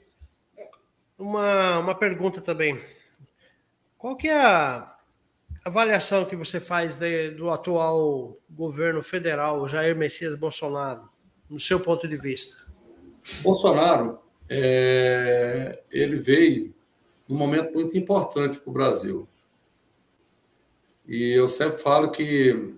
[1.19, 2.81] uma, uma pergunta também.
[3.97, 4.95] Qual que é a
[5.65, 11.09] avaliação que você faz de, do atual governo federal, Jair Messias Bolsonaro,
[11.55, 12.65] no seu ponto de vista?
[13.43, 16.75] Bolsonaro, é, ele veio
[17.29, 19.29] num momento muito importante para o Brasil.
[21.07, 22.75] E eu sempre falo que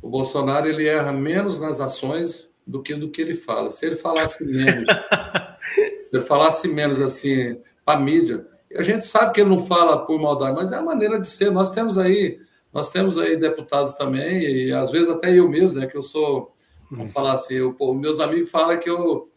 [0.00, 3.68] o Bolsonaro ele erra menos nas ações do que do que ele fala.
[3.68, 4.86] Se ele falasse menos
[6.08, 10.04] se ele falasse menos assim para a mídia, a gente sabe que ele não fala
[10.04, 11.50] por maldade, mas é a maneira de ser.
[11.50, 12.38] Nós temos aí,
[12.72, 16.54] nós temos aí deputados também, e às vezes até eu mesmo, né, que eu sou,
[16.90, 19.28] vamos falar assim, eu, pô, meus amigos falam que eu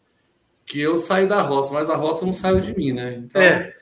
[0.66, 3.16] que eu saí da roça, mas a roça não saiu de mim, né?
[3.16, 3.74] Então é,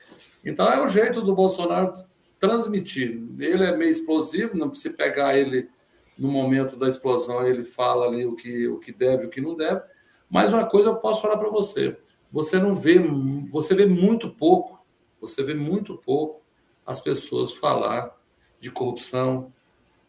[0.45, 1.93] então é o jeito do Bolsonaro
[2.39, 3.23] transmitir.
[3.39, 5.69] Ele é meio explosivo, não precisa pegar ele
[6.17, 9.39] no momento da explosão, ele fala ali o que, o que deve e o que
[9.39, 9.81] não deve.
[10.29, 11.97] Mas uma coisa eu posso falar para você:
[12.31, 12.99] você não vê,
[13.49, 14.83] você vê muito pouco,
[15.21, 16.41] você vê muito pouco
[16.85, 18.13] as pessoas falar
[18.59, 19.53] de corrupção.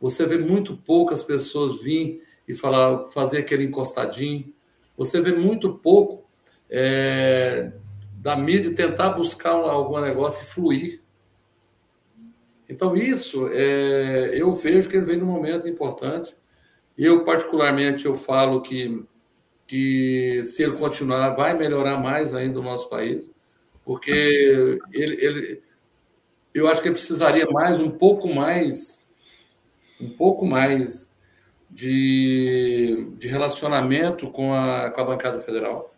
[0.00, 4.52] Você vê muito pouco as pessoas vir e falar, fazer aquele encostadinho.
[4.96, 6.24] Você vê muito pouco
[6.68, 7.72] é,
[8.16, 11.02] da mídia tentar buscar algum negócio e fluir.
[12.68, 16.36] Então, isso, é, eu vejo que ele vem num momento importante.
[16.96, 19.04] Eu, particularmente, eu falo que
[19.66, 23.32] que se ele continuar vai melhorar mais ainda o nosso país,
[23.84, 25.62] porque ele, ele
[26.52, 29.00] eu acho que ele precisaria mais um pouco mais
[30.00, 31.12] um pouco mais
[31.70, 35.92] de, de relacionamento com a, com a bancada federal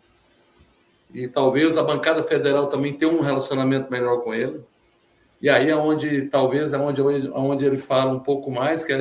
[1.13, 4.61] e talvez a bancada federal também tenha um relacionamento melhor com ele
[5.41, 8.93] e aí é onde talvez é onde, onde ele fala um pouco mais que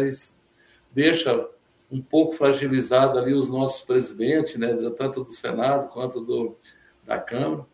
[0.93, 1.49] deixa
[1.91, 6.57] um pouco fragilizado ali os nossos presidentes, né, tanto do Senado quanto do,
[7.05, 7.65] da Câmara.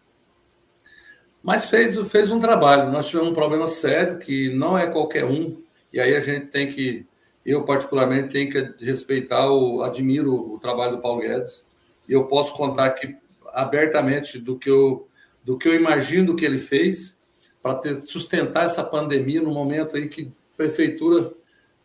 [1.43, 2.93] Mas fez, fez um trabalho.
[2.93, 5.61] Nós tivemos um problema sério que não é qualquer um,
[5.93, 7.07] e aí a gente tem que,
[7.45, 11.64] eu particularmente, tenho que respeitar, o, admiro o trabalho do Paulo Guedes,
[12.09, 13.16] e eu posso contar aqui
[13.53, 15.09] abertamente do que eu,
[15.45, 17.16] do que eu imagino que ele fez
[17.62, 21.32] para sustentar essa pandemia no momento aí que a prefeitura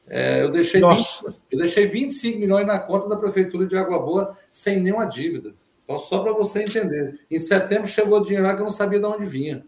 [0.08, 1.04] é, eu, deixei 20,
[1.52, 5.54] eu deixei 25 milhões na conta da Prefeitura de Água Boa sem nenhuma dívida.
[5.84, 7.20] Então, só para você entender.
[7.30, 9.66] Em setembro chegou dinheiro lá que eu não sabia de onde vinha.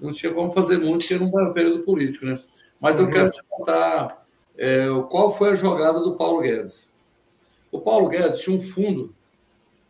[0.00, 2.34] Não tinha como fazer muito, porque não era um período político, né?
[2.80, 3.10] Mas eu uhum.
[3.10, 4.21] quero te contar
[4.56, 6.90] é, qual foi a jogada do Paulo Guedes.
[7.70, 9.14] O Paulo Guedes tinha um fundo,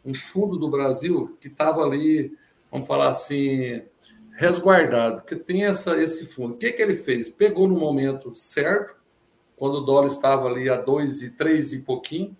[0.04, 2.32] um fundo do Brasil que estava ali,
[2.70, 3.82] vamos falar assim,
[4.32, 6.54] resguardado, que tem essa, esse fundo.
[6.54, 7.28] O que, que ele fez?
[7.28, 8.94] Pegou no momento certo,
[9.56, 12.36] quando o dólar estava ali a dois e três e pouquinho,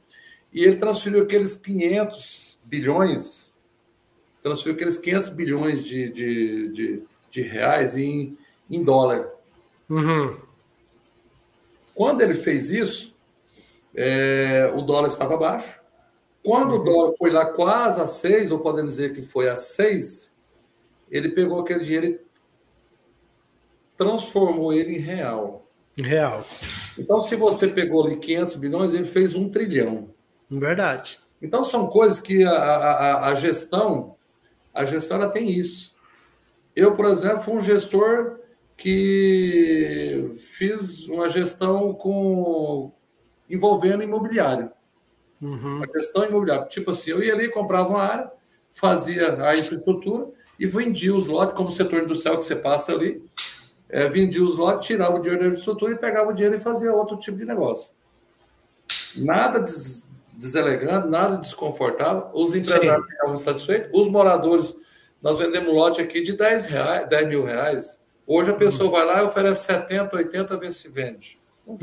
[0.53, 3.53] e ele transferiu aqueles 500 bilhões,
[4.43, 8.37] transferiu aqueles 500 bilhões de, de, de, de reais em,
[8.71, 9.29] em dólar.
[9.89, 10.37] Uhum.
[11.95, 13.15] Quando ele fez isso,
[13.95, 15.81] é, o dólar estava baixo.
[16.43, 16.81] Quando uhum.
[16.81, 20.33] o dólar foi lá quase a seis, ou podemos dizer que foi a seis,
[21.11, 22.21] ele pegou aquele dinheiro e
[23.97, 25.67] transformou ele em real.
[25.97, 26.45] Real.
[26.99, 30.09] Então, se você pegou ali 500 bilhões, ele fez um trilhão.
[30.51, 31.19] Verdade.
[31.41, 34.17] Então, são coisas que a, a, a gestão,
[34.73, 35.95] a gestão ela tem isso.
[36.75, 38.39] Eu, por exemplo, fui um gestor
[38.77, 42.93] que fiz uma gestão com
[43.49, 44.71] envolvendo imobiliário.
[45.41, 45.77] Uhum.
[45.77, 46.67] Uma gestão imobiliária.
[46.67, 48.31] Tipo assim, eu ia ali, comprava uma área,
[48.73, 53.23] fazia a infraestrutura e vendia os lotes, como o setor industrial que você passa ali,
[53.89, 56.93] é, vendia os lotes, tirava o dinheiro da infraestrutura e pegava o dinheiro e fazia
[56.93, 57.93] outro tipo de negócio.
[59.19, 62.29] Nada des, deselegante, nada desconfortável.
[62.33, 63.11] Os empresários Sim.
[63.11, 63.91] ficavam satisfeitos.
[63.93, 64.75] Os moradores,
[65.21, 68.02] nós vendemos lote aqui de 10, reais, 10 mil reais.
[68.27, 71.39] Hoje a pessoa vai lá e oferece 70, 80, ver se vende.
[71.67, 71.77] Não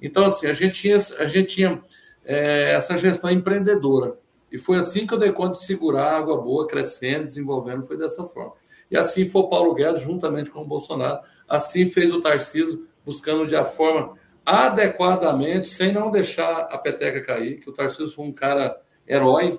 [0.00, 1.82] Então, assim, a gente tinha, a gente tinha
[2.24, 4.18] é, essa gestão empreendedora.
[4.50, 7.96] E foi assim que eu dei conta de segurar a água boa, crescendo, desenvolvendo, foi
[7.96, 8.52] dessa forma.
[8.90, 11.20] E assim foi o Paulo Guedes, juntamente com o Bolsonaro.
[11.48, 17.58] Assim fez o Tarcísio, buscando de a forma adequadamente, sem não deixar a peteca cair,
[17.58, 19.58] que o Tarcísio foi um cara herói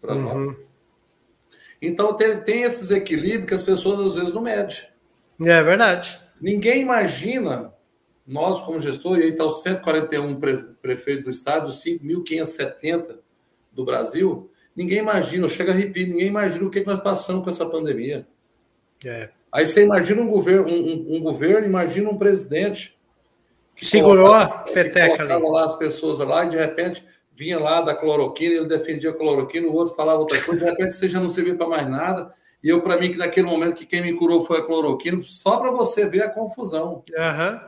[0.00, 0.44] para uhum.
[0.44, 0.56] nós.
[1.80, 4.76] Então tem, tem esses equilíbrios que as pessoas às vezes não medem.
[5.40, 6.18] É verdade.
[6.40, 7.72] Ninguém imagina,
[8.26, 13.18] nós como gestor, e aí está os 141 pre, prefeitos do estado, 5.570
[13.72, 17.50] do Brasil, ninguém imagina, chega a arrepio, ninguém imagina o que, que nós passamos com
[17.50, 18.26] essa pandemia.
[19.04, 19.28] É.
[19.52, 22.96] Aí você imagina um governo, um, um governo, imagina um presidente
[23.74, 25.50] que segurou colocava, a peteca ali.
[25.50, 29.66] lá as pessoas lá e de repente vinha lá da cloroquina, ele defendia a cloroquina,
[29.66, 32.32] o outro falava outra coisa, de repente você já não servia para mais nada.
[32.66, 35.56] E eu, para mim, que naquele momento que quem me curou foi a cloroquina, só
[35.56, 37.04] para você ver a confusão.
[37.16, 37.60] Uhum.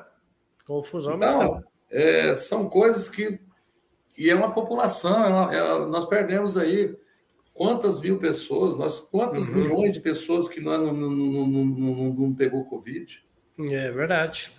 [0.67, 1.63] Confusão então, mental.
[1.89, 3.39] É, são coisas que.
[4.19, 6.97] E é uma população, é uma, é, nós perdemos aí
[7.55, 9.55] quantas mil pessoas, nós, quantas uhum.
[9.55, 13.25] milhões de pessoas que não, não, não, não, não pegou Covid.
[13.71, 14.51] É verdade.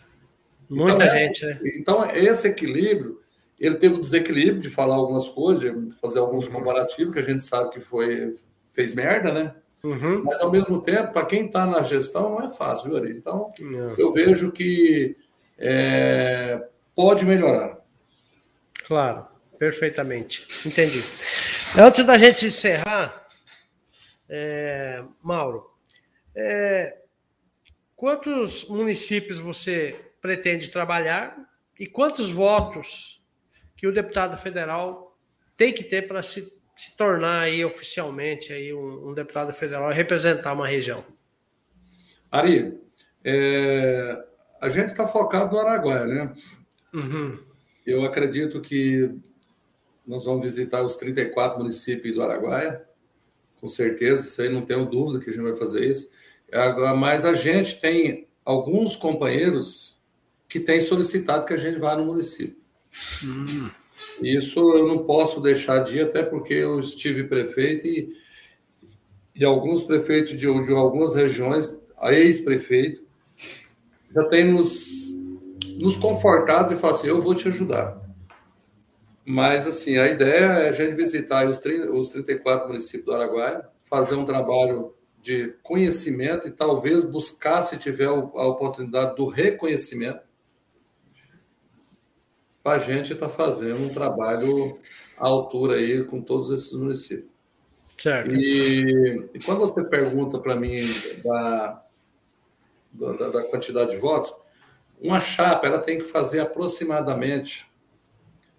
[0.69, 1.59] Muita então, gente, esse, né?
[1.77, 3.19] Então, esse equilíbrio,
[3.59, 6.53] ele teve o desequilíbrio de falar algumas coisas, de fazer alguns uhum.
[6.53, 8.39] comparativos, que a gente sabe que foi
[8.71, 9.53] fez merda, né?
[9.83, 10.23] Uhum.
[10.23, 13.11] Mas, ao mesmo tempo, para quem está na gestão, não é fácil, viu, Ari?
[13.11, 13.95] Então, não.
[13.97, 15.15] eu vejo que
[15.57, 16.61] é,
[16.93, 17.77] pode melhorar.
[18.85, 19.25] Claro,
[19.57, 20.47] perfeitamente.
[20.65, 21.01] Entendi.
[21.77, 23.27] Antes da gente encerrar,
[24.27, 25.69] é, Mauro,
[26.35, 26.97] é,
[27.95, 31.37] quantos municípios você pretende trabalhar
[31.79, 33.23] e quantos votos
[33.77, 35.17] que o deputado federal
[35.55, 39.95] tem que ter para se se tornar aí oficialmente aí um, um deputado federal e
[39.95, 41.03] representar uma região?
[42.31, 42.79] Ari,
[43.23, 44.25] é,
[44.61, 46.33] a gente está focado no Araguaia, né?
[46.93, 47.37] Uhum.
[47.85, 49.13] Eu acredito que
[50.07, 52.85] nós vamos visitar os 34 municípios do Araguaia,
[53.59, 56.09] com certeza, isso aí não tenho dúvida que a gente vai fazer isso.
[56.97, 59.99] Mas a gente tem alguns companheiros
[60.47, 62.57] que têm solicitado que a gente vá no município.
[63.23, 63.69] Hum.
[64.21, 68.13] Isso eu não posso deixar de ir, até porque eu estive prefeito e,
[69.35, 73.03] e alguns prefeitos de, de algumas regiões, ex-prefeito,
[74.13, 75.15] já tem nos,
[75.79, 77.99] nos confortado e falar assim: eu vou te ajudar.
[79.25, 83.63] Mas, assim, a ideia é a gente visitar os, 30, os 34 municípios do Araguaia,
[83.87, 88.13] fazer um trabalho de conhecimento e talvez buscar, se tiver a
[88.47, 90.28] oportunidade, do reconhecimento
[92.63, 94.79] para a gente estar tá fazendo um trabalho
[95.17, 97.29] à altura aí com todos esses municípios.
[97.97, 98.33] Certo.
[98.33, 100.75] E, e quando você pergunta para mim
[101.23, 101.83] da,
[102.93, 104.33] da, da, quantidade de votos,
[105.01, 107.69] uma chapa ela tem que fazer aproximadamente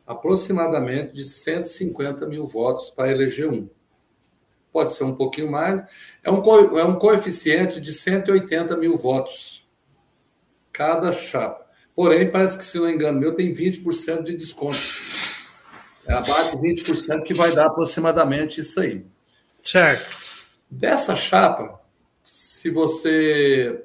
[0.07, 3.69] aproximadamente de 150 mil votos para eleger um.
[4.73, 5.83] Pode ser um pouquinho mais.
[6.25, 6.43] É um,
[6.79, 9.69] é um coeficiente de 180 mil votos
[10.73, 11.70] cada chapa.
[11.95, 14.79] Porém, parece que, se não engano meu, tem 20% de desconto.
[16.07, 19.05] É abaixo de 20% que vai dar aproximadamente isso aí.
[19.63, 20.17] Certo.
[20.71, 21.81] Dessa chapa,
[22.25, 23.85] se você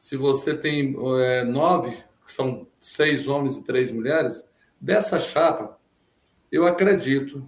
[0.00, 1.90] se você tem é, nove,
[2.24, 4.42] que são seis homens e três mulheres,
[4.80, 5.78] dessa chapa,
[6.50, 7.46] eu acredito,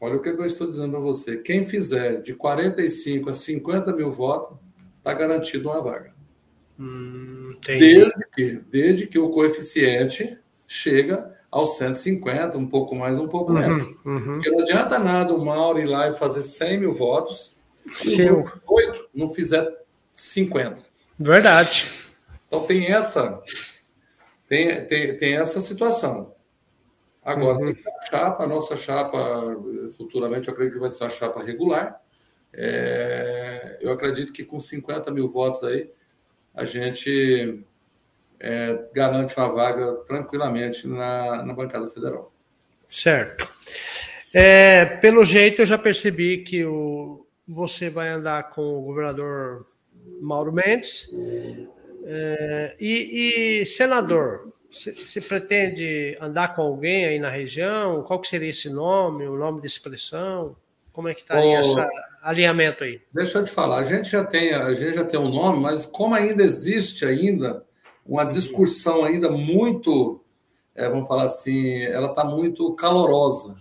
[0.00, 4.10] olha o que eu estou dizendo para você, quem fizer de 45 a 50 mil
[4.10, 4.58] votos,
[4.98, 6.11] está garantido uma vaga.
[6.78, 13.52] Hum, desde, que, desde que o coeficiente chega aos 150, um pouco mais, um pouco
[13.52, 13.82] uhum, menos.
[14.04, 14.34] Uhum.
[14.34, 17.54] Porque não adianta nada o Mauro ir lá e fazer 100 mil votos
[17.92, 19.68] se o 8 não fizer
[20.12, 20.82] 50.
[21.18, 21.90] Verdade.
[22.46, 23.40] Então tem essa,
[24.48, 26.34] tem, tem, tem essa situação.
[27.24, 27.70] Agora, uhum.
[27.70, 29.56] a chapa, a nossa chapa,
[29.96, 32.00] futuramente eu acredito que vai ser uma chapa regular.
[32.52, 35.90] É, eu acredito que com 50 mil votos aí,
[36.54, 37.64] a gente
[38.38, 42.32] é, garante uma vaga tranquilamente na, na bancada federal.
[42.88, 43.48] Certo.
[44.34, 49.66] É, pelo jeito, eu já percebi que o, você vai andar com o governador
[50.20, 51.10] Mauro Mendes.
[52.04, 58.02] É, e, e, senador, se, pretende andar com alguém aí na região?
[58.02, 60.56] Qual que seria esse nome, o nome de expressão?
[60.92, 61.74] Como é que estaria esse
[62.22, 63.00] alinhamento aí?
[63.12, 65.84] Deixa eu te falar, a gente já tem, a gente já tem um nome, mas
[65.84, 67.64] como ainda existe ainda
[68.06, 70.22] uma discussão ainda muito,
[70.74, 73.56] é, vamos falar assim, ela está muito calorosa.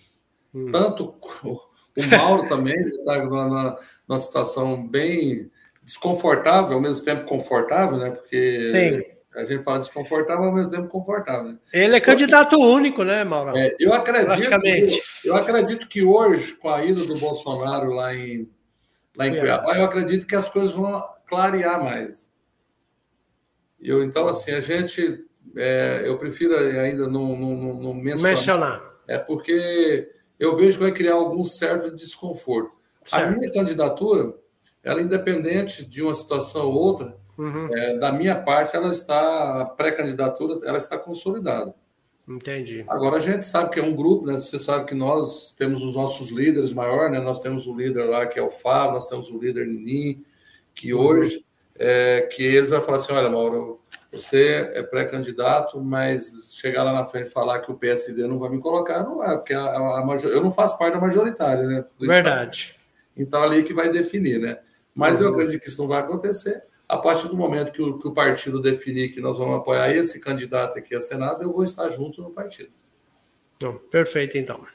[0.53, 0.71] Hum.
[0.71, 5.49] Tanto o Mauro também está numa, numa situação bem
[5.83, 8.11] desconfortável, ao mesmo tempo confortável, né?
[8.11, 9.20] Porque Sim.
[9.35, 11.53] A gente fala desconfortável, ao mesmo tempo confortável.
[11.53, 11.57] Né?
[11.71, 13.57] Ele é candidato eu, único, né, Mauro?
[13.57, 14.27] É, eu acredito.
[14.27, 15.01] Praticamente.
[15.23, 18.49] Eu, acredito que hoje, com a ida do Bolsonaro lá em,
[19.15, 22.29] lá em Cuiabá, eu acredito que as coisas vão clarear mais.
[23.79, 25.25] Eu, então, assim, a gente.
[25.55, 28.29] É, eu prefiro ainda não, não, não mencionar.
[28.29, 28.91] mencionar.
[29.07, 30.09] É porque
[30.39, 32.71] eu vejo que vai criar algum certo desconforto.
[33.03, 33.27] Certo.
[33.27, 34.33] A minha candidatura,
[34.83, 37.69] ela é independente de uma situação ou outra, uhum.
[37.73, 41.73] é, da minha parte, ela está, a pré-candidatura, ela está consolidada.
[42.27, 42.85] Entendi.
[42.87, 44.33] Agora a gente sabe que é um grupo, né?
[44.33, 47.19] Você sabe que nós temos os nossos líderes maiores, né?
[47.19, 50.23] Nós temos o líder lá que é o Fábio, nós temos o líder Nini,
[50.73, 51.01] que uhum.
[51.01, 53.81] hoje é, que eles vão falar assim, olha, Mauro,
[54.11, 58.49] você é pré-candidato, mas chegar lá na frente e falar que o PSD não vai
[58.49, 61.85] me colocar, não é, porque a, a, a eu não faço parte da majoritária, né?
[61.99, 62.57] Verdade.
[62.57, 62.81] Estado.
[63.17, 64.59] Então, ali que vai definir, né?
[64.93, 65.27] Mas uhum.
[65.27, 66.61] eu acredito que isso não vai acontecer.
[66.91, 70.19] A partir do momento que o, que o partido definir que nós vamos apoiar esse
[70.19, 72.69] candidato aqui a Senado, eu vou estar junto no partido.
[73.55, 74.67] Então, perfeito, então.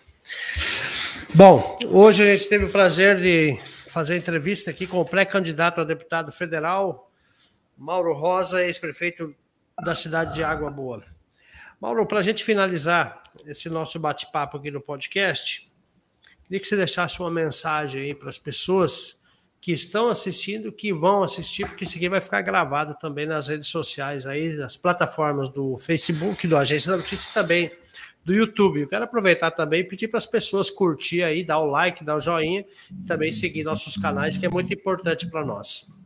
[1.34, 3.58] Bom, hoje a gente teve o prazer de
[3.90, 7.12] fazer entrevista aqui com o pré-candidato a deputado federal,
[7.76, 9.36] Mauro Rosa, ex-prefeito
[9.84, 11.04] da cidade de Água Boa.
[11.78, 15.70] Mauro, para a gente finalizar esse nosso bate-papo aqui no podcast,
[16.44, 19.25] queria que você deixasse uma mensagem aí para as pessoas
[19.66, 23.66] que estão assistindo, que vão assistir, porque isso aqui vai ficar gravado também nas redes
[23.66, 27.72] sociais aí, nas plataformas do Facebook, do Agência da Notícia e também
[28.24, 28.82] do YouTube.
[28.82, 32.14] Eu quero aproveitar também e pedir para as pessoas curtir aí, dar o like, dar
[32.14, 35.98] o joinha e também seguir nossos canais, que é muito importante para nós.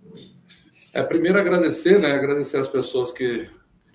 [0.94, 2.12] É, primeiro agradecer, né?
[2.12, 3.46] Agradecer as pessoas que,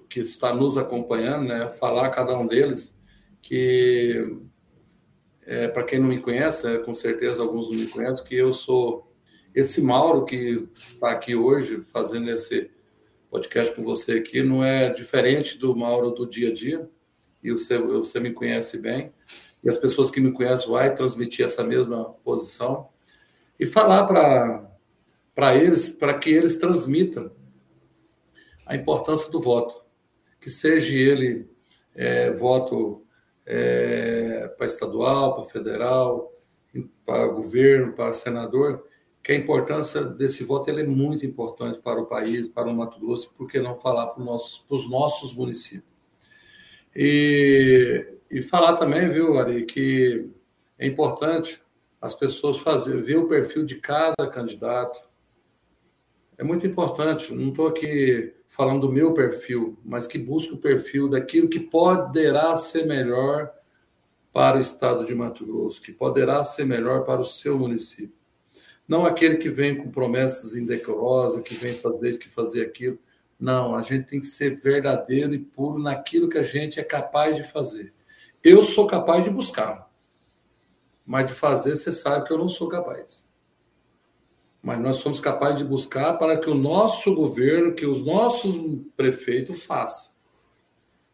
[0.07, 1.71] que estão nos acompanhando, né?
[1.71, 2.95] Falar a cada um deles
[3.41, 4.31] que,
[5.43, 8.53] é, para quem não me conhece, é, com certeza alguns não me conhecem, que eu
[8.53, 9.14] sou
[9.55, 12.69] esse Mauro que está aqui hoje fazendo esse
[13.31, 16.89] podcast com você aqui não é diferente do Mauro do dia a dia?
[17.41, 19.13] E você, você me conhece bem.
[19.63, 22.89] E as pessoas que me conhecem vai transmitir essa mesma posição
[23.57, 24.03] e falar
[25.33, 27.31] para eles para que eles transmitam
[28.65, 29.85] a importância do voto.
[30.37, 31.49] Que seja ele
[31.95, 33.05] é, voto
[33.45, 36.33] é, para estadual para federal
[37.05, 38.85] para governo para senador
[39.25, 43.33] que a importância desse voto é muito importante para o país, para o Mato Grosso,
[43.33, 44.35] por que não falar para, para
[44.75, 45.91] os nossos municípios.
[46.95, 50.29] E, e falar também, viu, Ari, que
[50.77, 51.59] é importante
[51.99, 54.99] as pessoas fazer, ver o perfil de cada candidato.
[56.37, 61.09] É muito importante, não estou aqui falando do meu perfil, mas que busque o perfil
[61.09, 63.51] daquilo que poderá ser melhor
[64.31, 68.23] para o estado de Mato Grosso, que poderá ser melhor para o seu município.
[68.87, 72.99] Não aquele que vem com promessas indecorosas, que vem fazer isso, que fazer aquilo.
[73.39, 77.35] Não, a gente tem que ser verdadeiro e puro naquilo que a gente é capaz
[77.35, 77.93] de fazer.
[78.43, 79.89] Eu sou capaz de buscar,
[81.05, 83.27] mas de fazer você sabe que eu não sou capaz.
[84.61, 88.59] Mas nós somos capazes de buscar para que o nosso governo, que os nossos
[88.95, 90.13] prefeitos façam.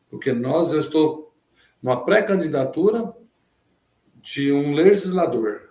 [0.09, 1.33] Porque nós, eu estou
[1.81, 3.13] numa pré-candidatura
[4.21, 5.70] de um legislador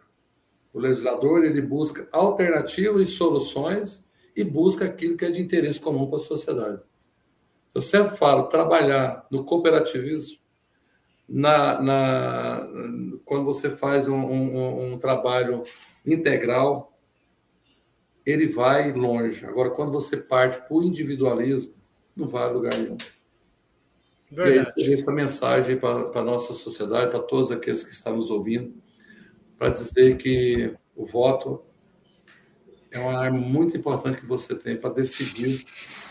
[0.72, 4.06] o legislador ele busca alternativas e soluções
[4.36, 6.80] e busca aquilo que é de interesse comum para a sociedade.
[7.74, 10.38] Eu sempre falo, trabalhar no cooperativismo,
[11.28, 12.68] na, na
[13.24, 15.62] quando você faz um, um, um trabalho
[16.04, 16.96] integral,
[18.26, 19.44] ele vai longe.
[19.46, 21.72] Agora, quando você parte para o individualismo,
[22.16, 22.96] não vai a lugar nenhum.
[24.30, 24.72] Verdade.
[24.76, 28.30] E aí, essa mensagem para, para a nossa sociedade, para todos aqueles que estão nos
[28.30, 28.74] ouvindo
[29.60, 31.62] para dizer que o voto
[32.90, 35.62] é uma arma muito importante que você tem para decidir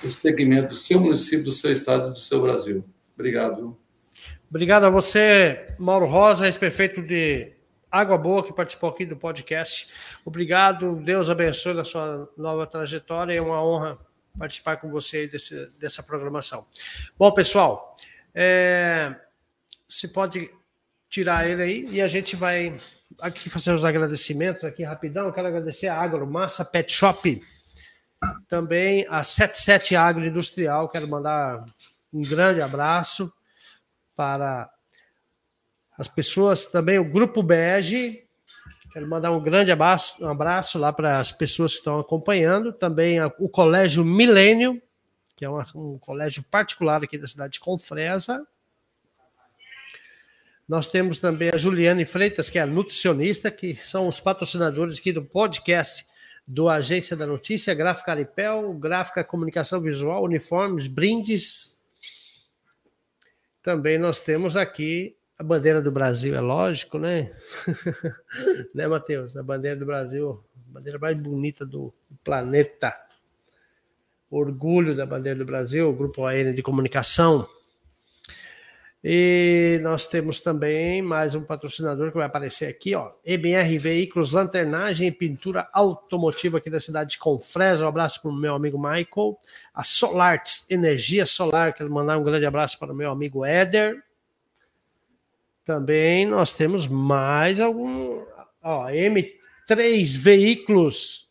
[0.04, 2.86] o segmento do seu município, do seu estado e do seu Brasil.
[3.16, 3.76] Obrigado.
[4.48, 7.52] Obrigado a você, Mauro Rosa, ex-prefeito de
[7.90, 9.92] Água Boa, que participou aqui do podcast.
[10.24, 13.34] Obrigado, Deus abençoe na sua nova trajetória.
[13.34, 13.98] É uma honra
[14.38, 16.68] participar com você desse, dessa programação.
[17.18, 17.96] Bom, pessoal,
[18.32, 19.16] é,
[19.88, 20.52] se pode
[21.10, 22.78] tirar ele aí e a gente vai
[23.20, 25.26] aqui fazer os agradecimentos aqui rapidão.
[25.26, 27.42] Eu quero agradecer a Agro Massa Pet Shop,
[28.48, 31.66] Também a 77 Agroindustrial, quero mandar
[32.14, 33.32] um grande abraço
[34.16, 34.70] para
[35.98, 38.24] as pessoas, também o Grupo Bege,
[38.92, 43.22] quero mandar um grande abraço, um abraço lá para as pessoas que estão acompanhando, também
[43.38, 44.82] o Colégio Milênio,
[45.36, 48.46] que é um colégio particular aqui da cidade de Confresa.
[50.70, 55.12] Nós temos também a Juliane Freitas, que é a nutricionista, que são os patrocinadores aqui
[55.12, 56.06] do podcast
[56.48, 61.76] do Agência da Notícia, Gráfica Aripel, Gráfica Comunicação Visual, Uniformes, Brindes.
[63.64, 67.32] Também nós temos aqui a bandeira do Brasil, é lógico, né?
[68.76, 69.36] né, Matheus?
[69.36, 71.92] A bandeira do Brasil, a bandeira mais bonita do
[72.24, 72.96] planeta.
[74.30, 77.48] Orgulho da bandeira do Brasil, Grupo AN de Comunicação.
[79.02, 83.14] E nós temos também mais um patrocinador que vai aparecer aqui, ó.
[83.24, 87.86] EBR Veículos, lanternagem e pintura automotiva aqui da cidade de Confresa.
[87.86, 89.40] Um abraço para o meu amigo Michael.
[89.74, 94.04] A Solarts, energia solar, quero mandar um grande abraço para o meu amigo Éder.
[95.64, 98.22] Também nós temos mais algum,
[98.62, 101.30] ó, M3 Veículos.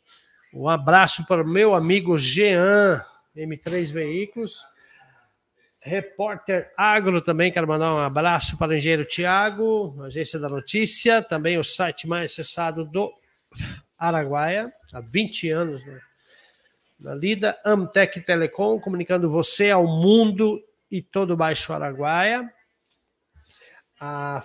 [0.55, 3.05] Um abraço para o meu amigo Jean,
[3.37, 4.63] M3 Veículos.
[5.81, 11.57] Repórter Agro também, quero mandar um abraço para o engenheiro Tiago, Agência da Notícia, também
[11.57, 13.13] o site mais acessado do
[13.97, 16.01] Araguaia, há 20 anos né?
[16.99, 20.61] na lida, Amtec Telecom, comunicando você ao mundo
[20.91, 22.53] e todo o Baixo Araguaia,
[24.01, 24.41] a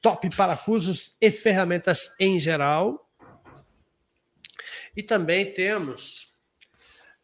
[0.00, 3.10] Top Parafusos e Ferramentas em geral,
[4.96, 6.27] e também temos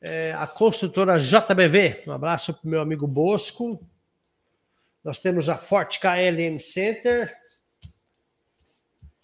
[0.04, 2.02] é, a construtora JBV.
[2.06, 3.82] Um abraço para o meu amigo Bosco.
[5.02, 7.34] Nós temos a Forte KLM Center.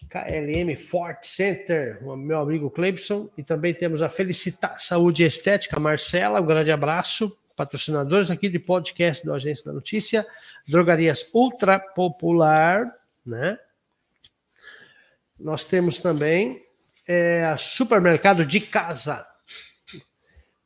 [0.09, 3.29] KLM Forte Center, o meu amigo Cleibson.
[3.37, 6.41] E também temos a Felicitar Saúde Estética, Marcela.
[6.41, 7.37] Um grande abraço.
[7.55, 10.25] Patrocinadores aqui de podcast do Agência da Notícia.
[10.67, 12.91] Drogarias Ultra Popular,
[13.23, 13.59] né?
[15.39, 16.65] Nós temos também
[17.07, 19.30] é, Supermercado de Casa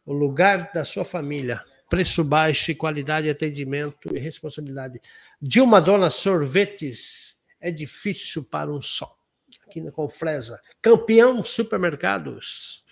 [0.06, 1.64] o lugar da sua família.
[1.90, 5.02] Preço baixo e qualidade, atendimento e responsabilidade.
[5.42, 9.18] Dilma Dona Sorvetes é difícil para um só.
[9.68, 10.62] Aqui na Confresa.
[10.82, 12.84] Campeão Supermercados.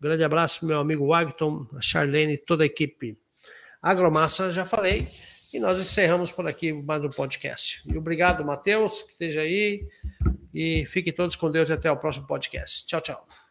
[0.00, 3.18] grande abraço, meu amigo Wagton, a Charlene toda a equipe.
[3.80, 5.06] Agromassa, já falei.
[5.52, 7.82] E nós encerramos por aqui mais um podcast.
[7.86, 9.86] E obrigado, Matheus, que esteja aí.
[10.54, 12.86] E fiquem todos com Deus e até o próximo podcast.
[12.86, 13.41] Tchau, tchau.